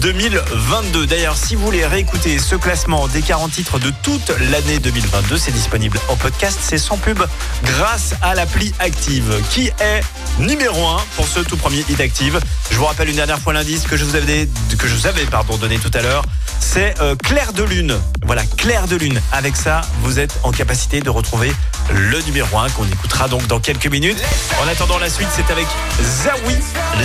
[0.00, 1.06] 2022.
[1.06, 5.52] D'ailleurs, si vous voulez réécouter ce classement des 40 titres de toute l'année 2022, c'est
[5.52, 6.58] disponible en podcast.
[6.62, 7.22] C'est sans pub
[7.64, 10.02] grâce à l'appli Active, qui est
[10.38, 12.40] numéro 1 pour ce tout premier Hit Active.
[12.70, 15.26] Je vous rappelle une dernière fois l'indice que je vous avais, que je vous avais
[15.58, 16.24] donné tout à l'heure.
[16.60, 17.94] C'est euh, Clair de Lune.
[18.24, 19.20] Voilà, Clair de Lune.
[19.32, 21.52] Avec ça, vous êtes en capacité de retrouver
[21.90, 24.22] le numéro 1 qu'on écoutera donc dans quelques minutes.
[24.62, 25.66] En attendant la suite, c'est avec
[26.00, 26.56] Zawi.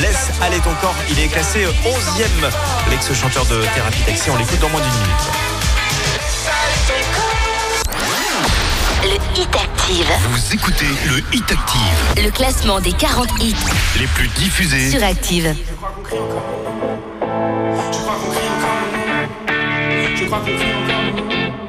[0.02, 0.96] Laisse aller ton corps.
[1.12, 2.50] Il est classé 11e.
[2.90, 4.30] L'ex-chanteur de Thérapie Taxi.
[4.30, 5.48] On l'écoute dans moins d'une minute.
[9.04, 9.18] Le
[9.88, 10.06] Active.
[10.32, 13.56] Vous écoutez le Hit Active, Le classement des 40 hits
[13.98, 14.92] les plus diffusés.
[14.92, 15.56] sur Active.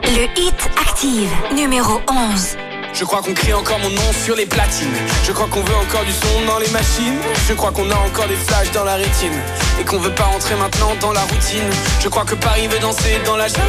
[0.03, 2.57] Le hit active numéro 11.
[2.93, 4.89] Je crois qu'on crie encore mon nom sur les platines.
[5.25, 7.21] Je crois qu'on veut encore du son dans les machines.
[7.49, 9.39] Je crois qu'on a encore des flashs dans la rétine.
[9.81, 11.71] Et qu'on veut pas rentrer maintenant dans la routine.
[12.01, 13.63] Je crois que Paris veut danser dans la jungle.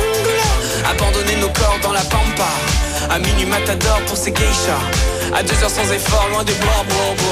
[0.89, 2.49] Abandonner nos corps dans la pampa.
[3.09, 4.83] À minuit matador pour ses geishas.
[5.33, 6.85] À deux heures sans effort, loin des bois.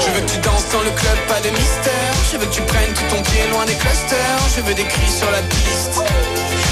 [0.04, 2.12] Je veux que tu danses dans le club, pas de mystère.
[2.32, 4.38] Je veux que tu prennes tout ton pied loin des clusters.
[4.56, 6.02] Je veux des cris sur la piste.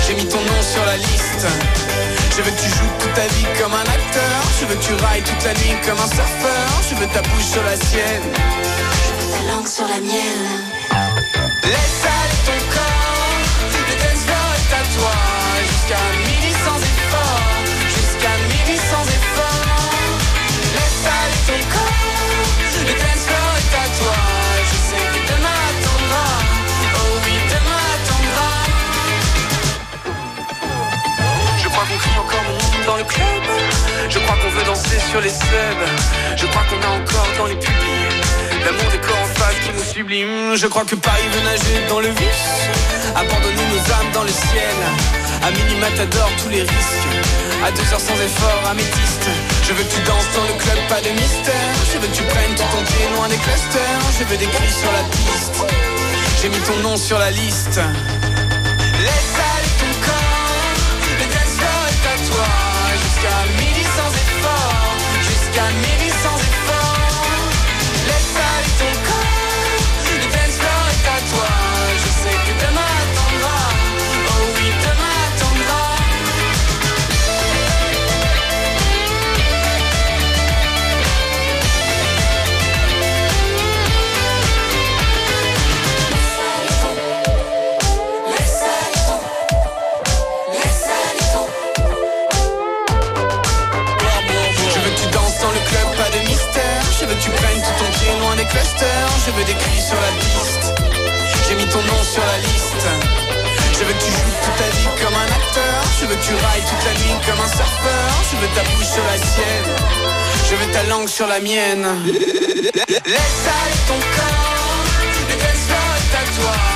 [0.06, 1.46] J'ai mis ton nom sur la liste.
[2.36, 4.38] Je veux que tu joues toute ta vie comme un acteur.
[4.60, 6.66] Je veux que tu railles toute la nuit comme un surfeur.
[6.90, 8.26] Je veux ta bouche sur la sienne.
[9.32, 10.75] Ta langue sur la mienne.
[34.46, 35.86] Qu'on veut danser sur les subs.
[36.36, 38.06] Je crois qu'on a encore dans les pupilles
[38.64, 40.54] l'amour des corps en face qui nous sublime.
[40.54, 42.50] Je crois que Paris veut nager dans le vice.
[43.16, 44.78] Abandonner nos âmes dans le ciel.
[45.42, 47.10] À mini matador, tous les risques.
[47.64, 49.26] À deux heures sans effort, améthyste.
[49.66, 51.74] Je veux que tu danses dans le club, pas de mystère.
[51.92, 54.00] Je veux que tu prennes ton pied loin des clusters.
[54.16, 55.58] Je veux des cris sur la piste.
[56.40, 57.80] J'ai mis ton nom sur la liste.
[65.72, 65.95] need.
[65.95, 65.95] name
[99.26, 100.72] je veux des cris sur la piste.
[101.48, 102.86] J'ai mis ton nom sur la liste.
[103.72, 105.76] Je veux que tu joues toute ta vie comme un acteur.
[106.00, 108.08] Je veux que tu railles toute la nuit comme un surfeur.
[108.30, 109.72] Je veux ta bouche sur la sienne.
[110.48, 111.86] Je veux ta langue sur la mienne.
[112.06, 114.84] Laisse aller ton corps.
[115.28, 116.75] Le dance floor est à toi.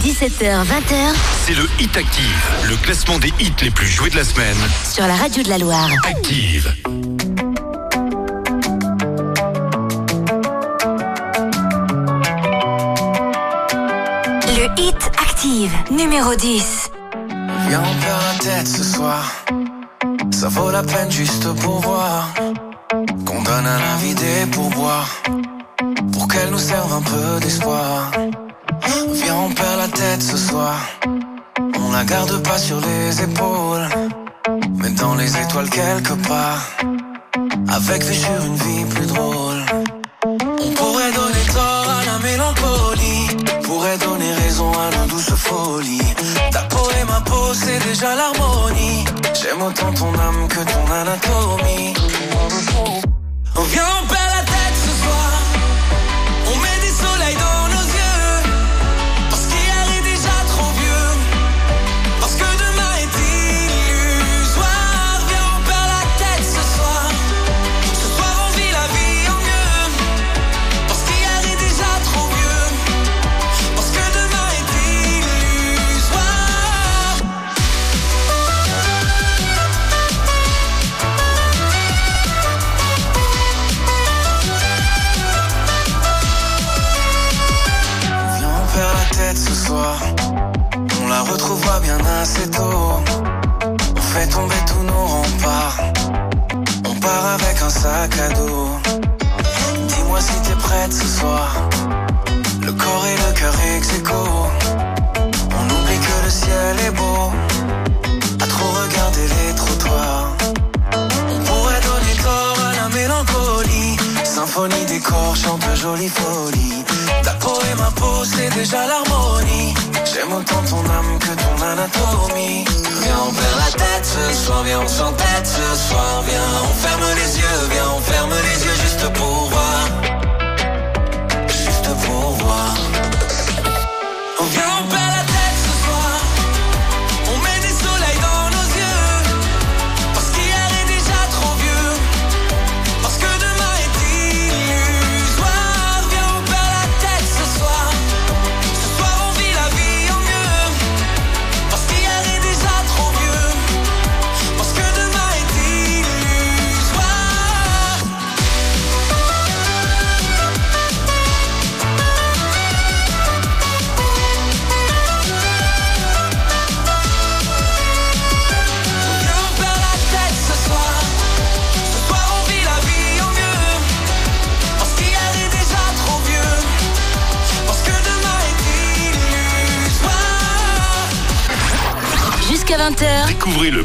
[0.00, 1.12] 17h-20h,
[1.44, 4.56] c'est le Hit Active, le classement des hits les plus joués de la semaine.
[4.90, 5.90] Sur la radio de la Loire.
[6.08, 6.74] Active.
[14.46, 16.90] Le Hit Active, numéro 10.
[17.68, 19.30] Viens, on perd la tête ce soir.
[20.30, 22.09] Ça vaut la peine juste pour voir.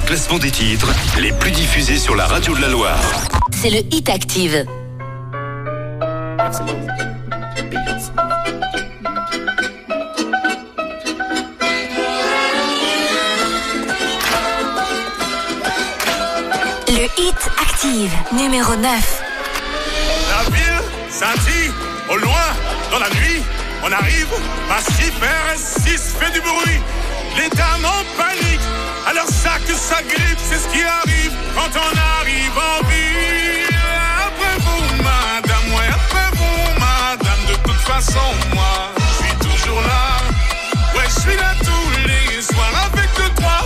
[0.05, 2.99] Classement des titres les plus diffusés sur la radio de la Loire.
[3.51, 4.65] c'est le hit active.
[16.87, 19.23] Le hit active, numéro 9.
[20.29, 21.71] La ville scintille
[22.11, 22.45] au loin,
[22.91, 23.41] dans la nuit,
[23.83, 24.27] on arrive,
[24.69, 26.79] massif RS6 fait du bruit,
[27.37, 28.14] les dames en
[29.85, 33.77] ça grippe, c'est ce qui arrive quand on arrive en ville.
[34.27, 40.05] Après vous, madame, ouais, après vous, madame, de toute façon, moi, je suis toujours là.
[40.95, 43.61] Ouais, je suis là tous les soirs avec deux, trois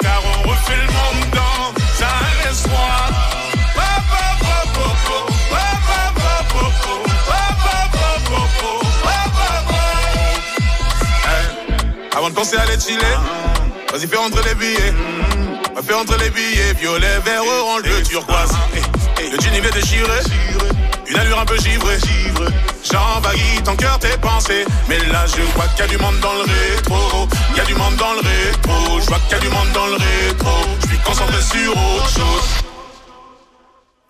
[0.00, 3.10] car on refait le monde dans un espoir.
[12.16, 13.16] Avant de penser à les chiller,
[13.90, 14.92] vas-y fais rentrer les billets
[15.94, 18.52] entrer les billets, violet, vert, orange, bleu, turquoise.
[18.76, 18.80] Eh,
[19.20, 20.20] eh, Le jean il est déchiré,
[21.08, 21.98] une allure un peu givrée.
[22.90, 24.64] J'envahis ton cœur, tes pensées.
[24.88, 27.28] Mais là, je vois qu'il y a du monde dans le rétro.
[27.50, 29.00] Il y a du monde dans le rétro.
[29.00, 30.50] Je vois qu'il y a du monde dans le rétro.
[30.82, 32.48] Je suis concentré sur autre chose.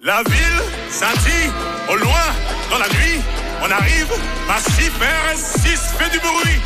[0.02, 1.50] La ville scintille
[1.90, 2.26] au loin
[2.70, 3.20] dans la nuit.
[3.62, 4.12] On arrive,
[4.46, 6.60] massif R6 fait du bruit.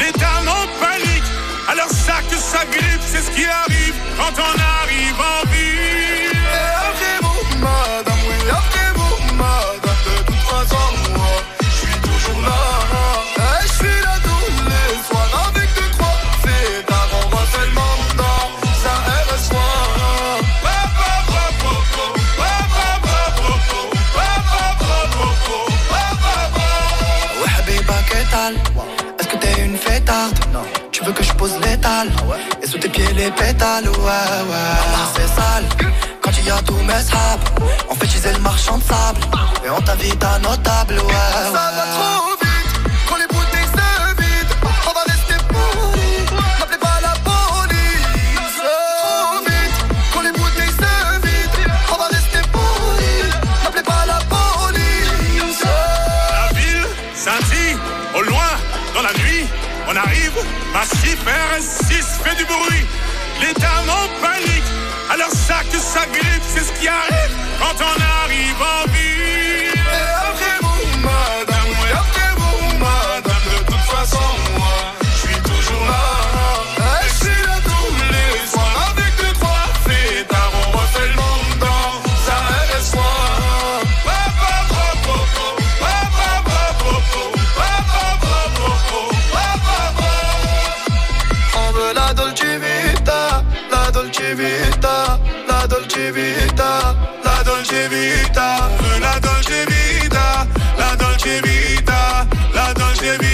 [0.00, 1.43] Les dames en panique.
[1.66, 6.36] Alors ça que ça grippe, c'est ce qui arrive quand on arrive en ville.
[6.76, 9.80] après vous, madame, oui, après vous, madame.
[10.04, 10.84] De toute façon,
[32.62, 35.12] Et sous tes pieds les pétales, ouais, ouais.
[35.14, 35.64] C'est sale.
[36.20, 37.44] Quand il y a tous mes sables,
[37.90, 39.20] on fait utiliser le marchand de sable.
[39.64, 41.12] Et on t'invite à notable, ouais.
[41.52, 42.43] Ça va trop
[60.34, 62.86] Arrive, massif R6 fait du bruit.
[63.40, 64.64] Les dames en panique.
[65.10, 69.43] Alors ça que c'est ce qui arrive quand on arrive en ville.
[95.64, 98.68] La Dolce Vita, la Dolce Vita.
[99.00, 100.46] La Dolce Vita,
[100.76, 103.33] la Dolce Vita, la Dolce Vita.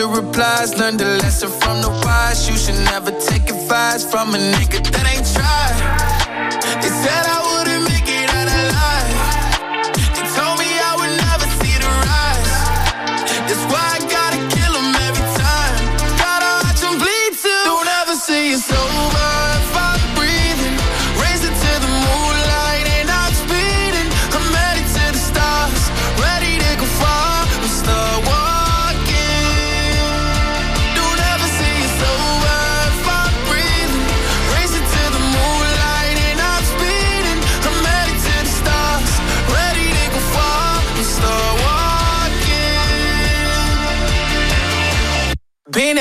[0.00, 0.78] To replies.
[0.78, 2.48] Learn the lesson from the wise.
[2.48, 5.26] You should never take advice from a nigga that ain't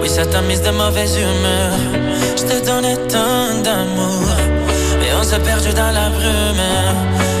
[0.00, 1.72] Oui, ça t'a mise de mauvaise humeur.
[2.36, 4.28] Je te donnais tant d'amour.
[4.98, 6.66] Mais on s'est perdu dans la brume.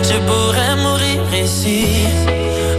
[0.02, 2.06] Je pourrais mourir ici.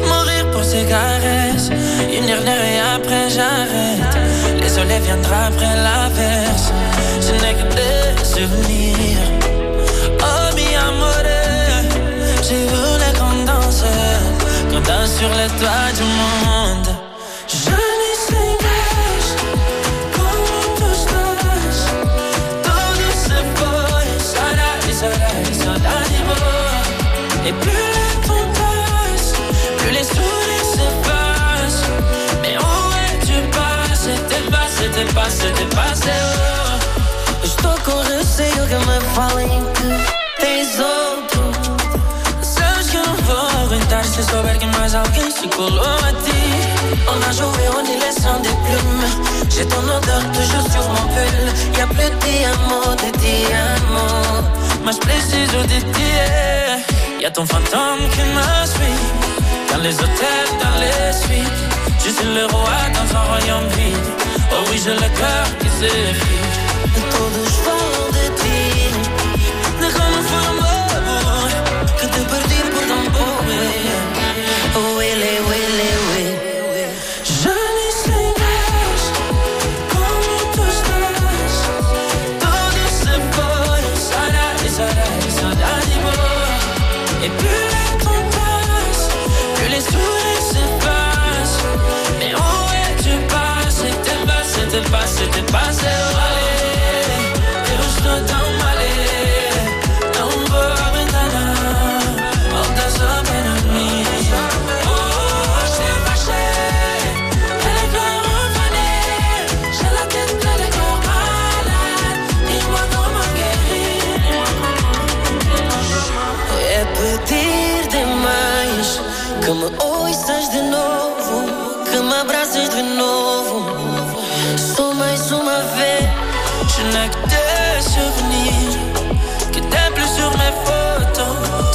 [0.05, 1.69] Mourir pour ces caresses.
[2.15, 4.17] Une dernière et après j'arrête.
[4.61, 6.71] Les soleils viendra après l'averse.
[7.19, 9.27] Je n'ai que des souvenirs.
[10.19, 11.09] Oh, mi amore.
[12.47, 13.83] J'ai voulu qu'on danse.
[14.69, 17.00] Qu'on danse sur les toits du monde.
[27.59, 29.33] Plus le temps passe,
[29.77, 31.89] plus les sourires s'effacent.
[32.41, 32.73] Mais où
[33.05, 34.11] es-tu passé?
[34.29, 36.11] T'es passé, t'es passé, t'es passé.
[36.21, 37.45] Oh.
[37.45, 39.89] Estou com receio que me falem que
[40.39, 41.43] tens outro.
[42.41, 46.41] Sabes que eu não vou aguentar se souber que mais alguém se colou a ti.
[47.07, 49.07] On a joué, on est les sang des plumes.
[49.49, 51.77] J'ai ton odeur toujours sur mon pull.
[51.77, 54.43] Y'a plus de diamants, de diamants.
[54.85, 56.60] Mas preciso de ti.
[57.21, 59.71] Y'a ton fantôme qui me.
[59.71, 61.61] Dans les hôtels, dans les suites.
[62.03, 64.09] Je suis le roi dans un royaume vide.
[64.51, 66.55] Oh oui, j'ai le cœur qui s'effrite.
[68.11, 69.40] De ti.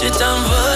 [0.07, 0.76] It's done for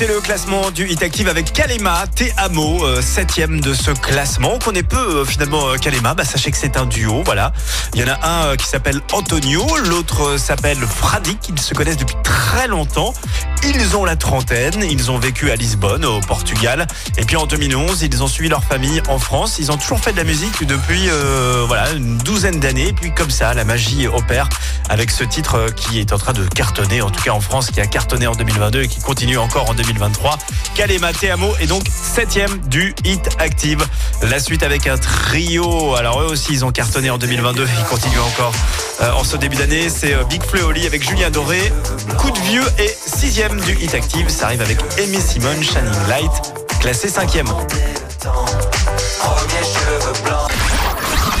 [0.00, 4.54] Écoutez le classement du Hit Active avec Kalema, T-Amo, euh, septième de ce classement.
[4.54, 7.52] On connaît peu euh, finalement euh, Kalema, bah, sachez que c'est un duo, voilà.
[7.92, 11.98] Il y en a un euh, qui s'appelle Antonio, l'autre s'appelle Fradic, ils se connaissent
[11.98, 13.12] depuis très longtemps.
[13.62, 16.86] Ils ont la trentaine, ils ont vécu à Lisbonne, au Portugal.
[17.18, 19.58] Et puis en 2011, ils ont suivi leur famille en France.
[19.58, 22.88] Ils ont toujours fait de la musique depuis euh, voilà une douzaine d'années.
[22.88, 24.48] Et puis comme ça, la magie opère
[24.88, 27.70] avec ce titre euh, qui est en train de cartonner, en tout cas en France,
[27.70, 30.38] qui a cartonné en 2022 et qui continue encore en 2023.
[30.74, 33.86] Kalema Teamo est donc septième du Hit Active.
[34.22, 35.94] La suite avec un trio.
[35.94, 38.52] Alors eux aussi, ils ont cartonné en 2022 et ils continuent encore
[39.00, 39.88] euh, en ce début d'année.
[39.88, 41.72] C'est euh, Big Oli avec Julien Doré.
[42.18, 44.28] Coup de vieux et sixième du Hit Active.
[44.28, 46.30] Ça arrive avec Amy Simon, Shining Light,
[46.80, 47.46] classé cinquième.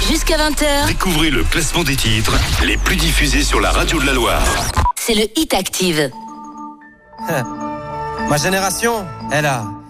[0.08, 2.32] Jusqu'à 20h, Découvrez le classement des titres
[2.64, 4.42] les plus diffusés sur la radio de la Loire.
[4.96, 6.10] c'est le Hit Active.
[8.28, 9.64] Ma génération, elle a,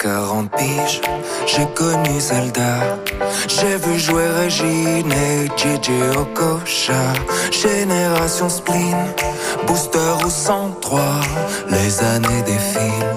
[0.00, 1.02] 40 piges,
[1.46, 2.96] j'ai connu Zelda.
[3.48, 7.02] J'ai vu jouer Régine et JJ Okocha.
[7.50, 8.96] Génération spleen,
[9.66, 11.00] booster ou 103.
[11.68, 13.16] Les années défilent,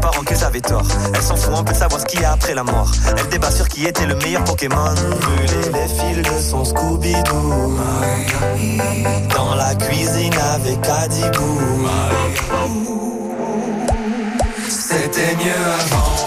[0.61, 0.83] tort.
[1.13, 2.91] Elle s'en fout un peu de savoir ce qu'il y a après la mort.
[3.17, 4.93] Elle débat sur qui était le meilleur Pokémon.
[5.21, 7.77] Brûler les fils de son Scooby-Doo.
[9.35, 11.87] Dans la cuisine avec Adibou.
[14.69, 16.20] C'était mieux avant,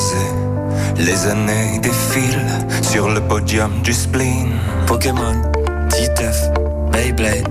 [0.00, 0.24] José.
[0.96, 2.46] Les années défilent
[2.82, 4.52] sur le podium du spleen.
[4.86, 5.42] Pokémon,
[5.90, 6.48] Titeuf,
[6.90, 7.46] Beyblade,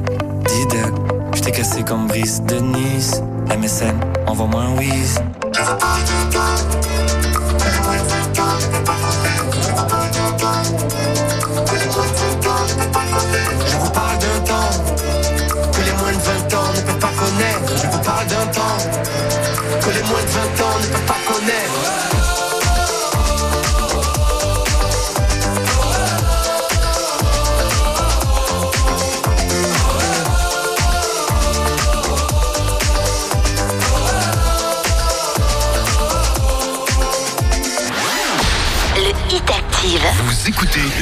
[0.45, 0.95] Diddle.
[1.35, 3.21] J't'ai cassé comme Brice de Nice.
[3.55, 5.21] MSN, envoie-moi un whiz.
[5.53, 6.25] Je vous parle d'un
[14.45, 14.71] temps
[15.71, 17.73] que les moins de 20 ans ne peuvent pas connaître.
[17.75, 18.68] Je vous parle d'un temps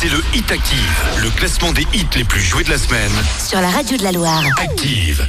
[0.00, 3.12] c'est le Hit Active, le classement des hits les plus joués de la semaine.
[3.38, 4.42] Sur la radio de la Loire.
[4.58, 5.28] Active.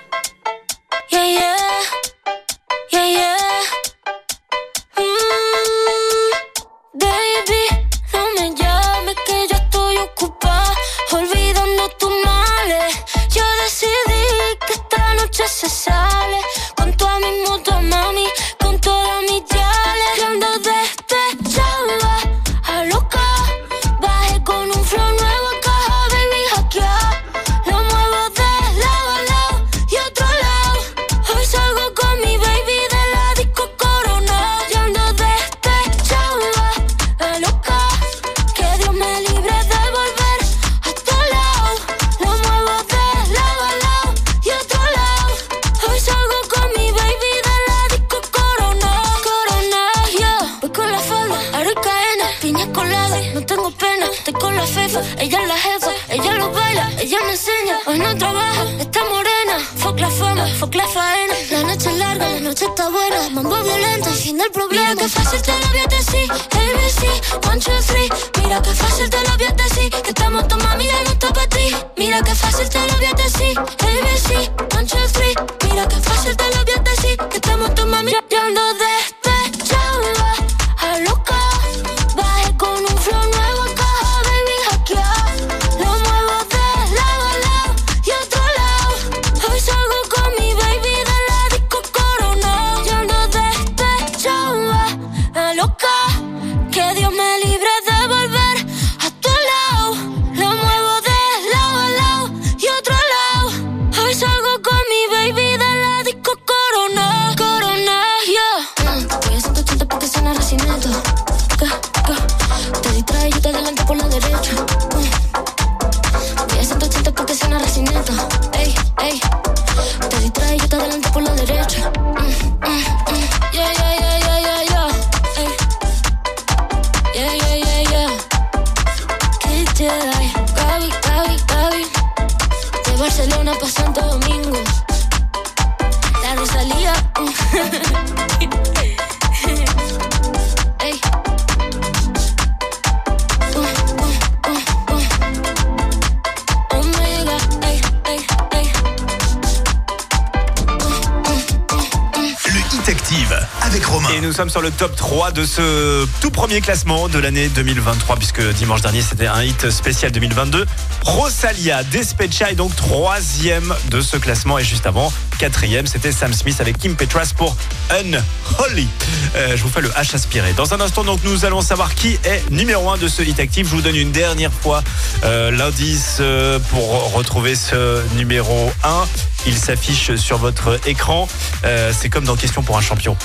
[154.31, 158.41] Nous sommes sur le top 3 de ce tout premier classement de l'année 2023 puisque
[158.53, 160.65] dimanche dernier c'était un hit spécial 2022.
[161.03, 166.61] Rosalia Despecha est donc troisième de ce classement et juste avant quatrième c'était Sam Smith
[166.61, 167.57] avec Kim Petras pour
[167.89, 168.87] Unholy.
[169.35, 170.53] Euh, je vous fais le H aspiré.
[170.53, 173.67] Dans un instant donc nous allons savoir qui est numéro 1 de ce hit active.
[173.67, 174.81] Je vous donne une dernière fois
[175.25, 179.30] euh, l'indice euh, pour retrouver ce numéro 1.
[179.45, 181.27] Il s'affiche sur votre écran.
[181.65, 183.15] Euh, c'est comme dans Question pour un champion.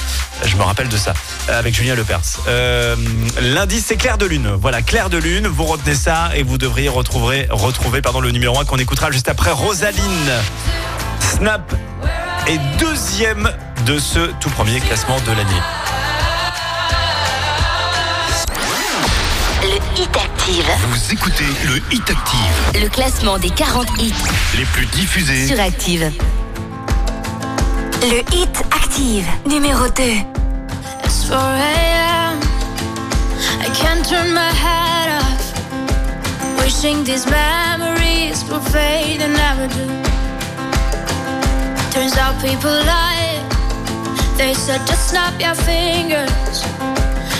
[0.44, 1.14] Je me rappelle de ça
[1.48, 2.20] avec Julien Lepers.
[2.48, 2.96] Euh,
[3.40, 4.50] L'indice c'est Claire de Lune.
[4.60, 5.46] Voilà, Claire de Lune.
[5.46, 9.28] Vous retenez ça et vous devriez retrouver, retrouver pardon, le numéro 1 qu'on écoutera juste
[9.28, 10.32] après Rosaline.
[11.20, 11.74] Snap
[12.46, 13.50] est deuxième
[13.86, 15.85] de ce tout premier classement de l'année.
[19.96, 20.66] Hit Active.
[20.90, 24.12] Vous écoutez le Hit Active, Le classement des 40 hits
[24.56, 25.46] les plus diffusés.
[25.46, 26.10] sur Active.
[28.02, 30.02] Le Hit Active, numéro 2.
[31.04, 32.40] It's 4 a.m.
[33.60, 36.62] I can't turn my head off.
[36.62, 39.86] Wishing these memories will fade and never do.
[41.92, 43.40] Turns out people lie.
[44.36, 46.62] They said just snap your fingers.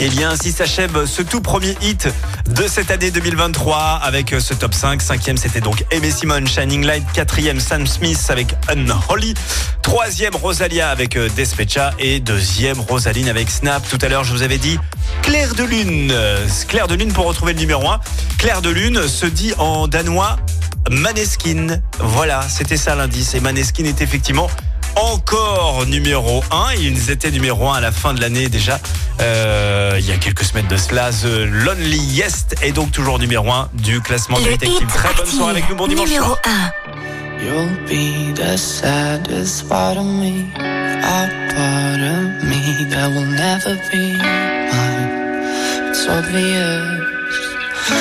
[0.00, 2.08] Eh bien, ainsi s'achève ce tout premier hit
[2.48, 5.00] de cette année 2023 avec ce top 5.
[5.00, 7.04] Cinquième, c'était donc Aimé Simon, Shining Light.
[7.12, 9.34] Quatrième, Sam Smith avec Unholy.
[9.82, 11.92] Troisième, Rosalia avec euh, Despecha.
[12.00, 13.88] Et deuxième, Rosaline avec Snap.
[13.88, 14.78] Tout à l'heure, je vous avais dit
[15.22, 16.10] Claire de Lune.
[16.12, 18.00] Euh, Claire de Lune pour retrouver le numéro 1.
[18.36, 20.36] Claire de Lune se dit en danois
[20.90, 21.80] Maneskin.
[22.00, 23.34] Voilà, c'était ça l'indice.
[23.34, 24.50] Et Maneskin est effectivement
[24.96, 26.74] encore numéro 1.
[26.80, 28.78] Ils étaient numéro 1 à la fin de l'année déjà.
[29.20, 33.50] Euh, il y a quelques semaines de cela, The Lonely Yest est donc toujours numéro
[33.50, 34.86] 1 du classement du Detective.
[34.88, 36.38] Très bonne soirée avec nous, bon dimanche Numéro soir.
[37.40, 44.16] You'll be the saddest part of me, a part of me that will never be
[44.16, 45.90] mine.
[45.90, 47.14] It's obvious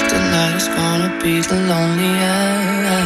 [0.07, 3.02] tonight is gonna be the loneliest.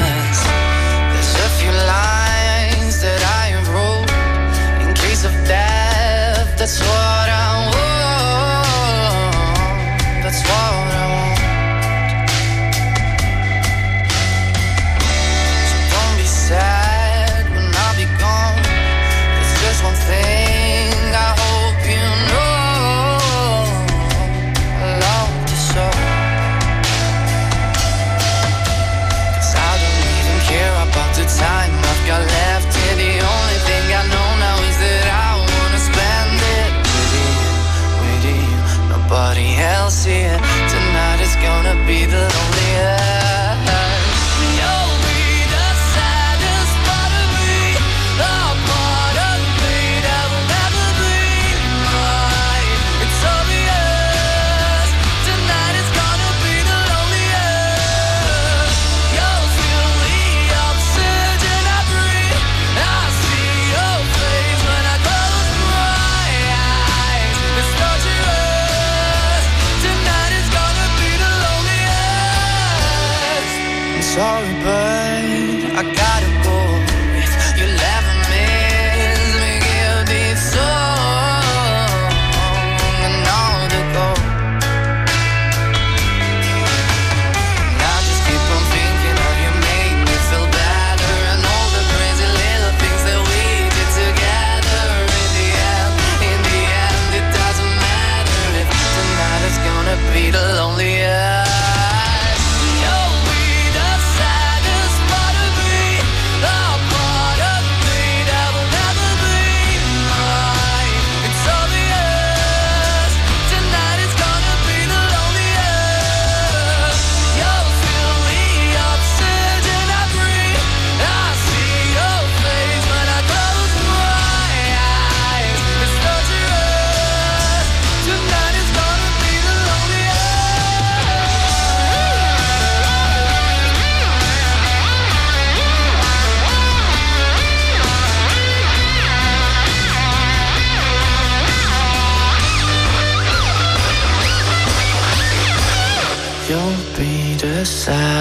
[6.68, 7.37] that's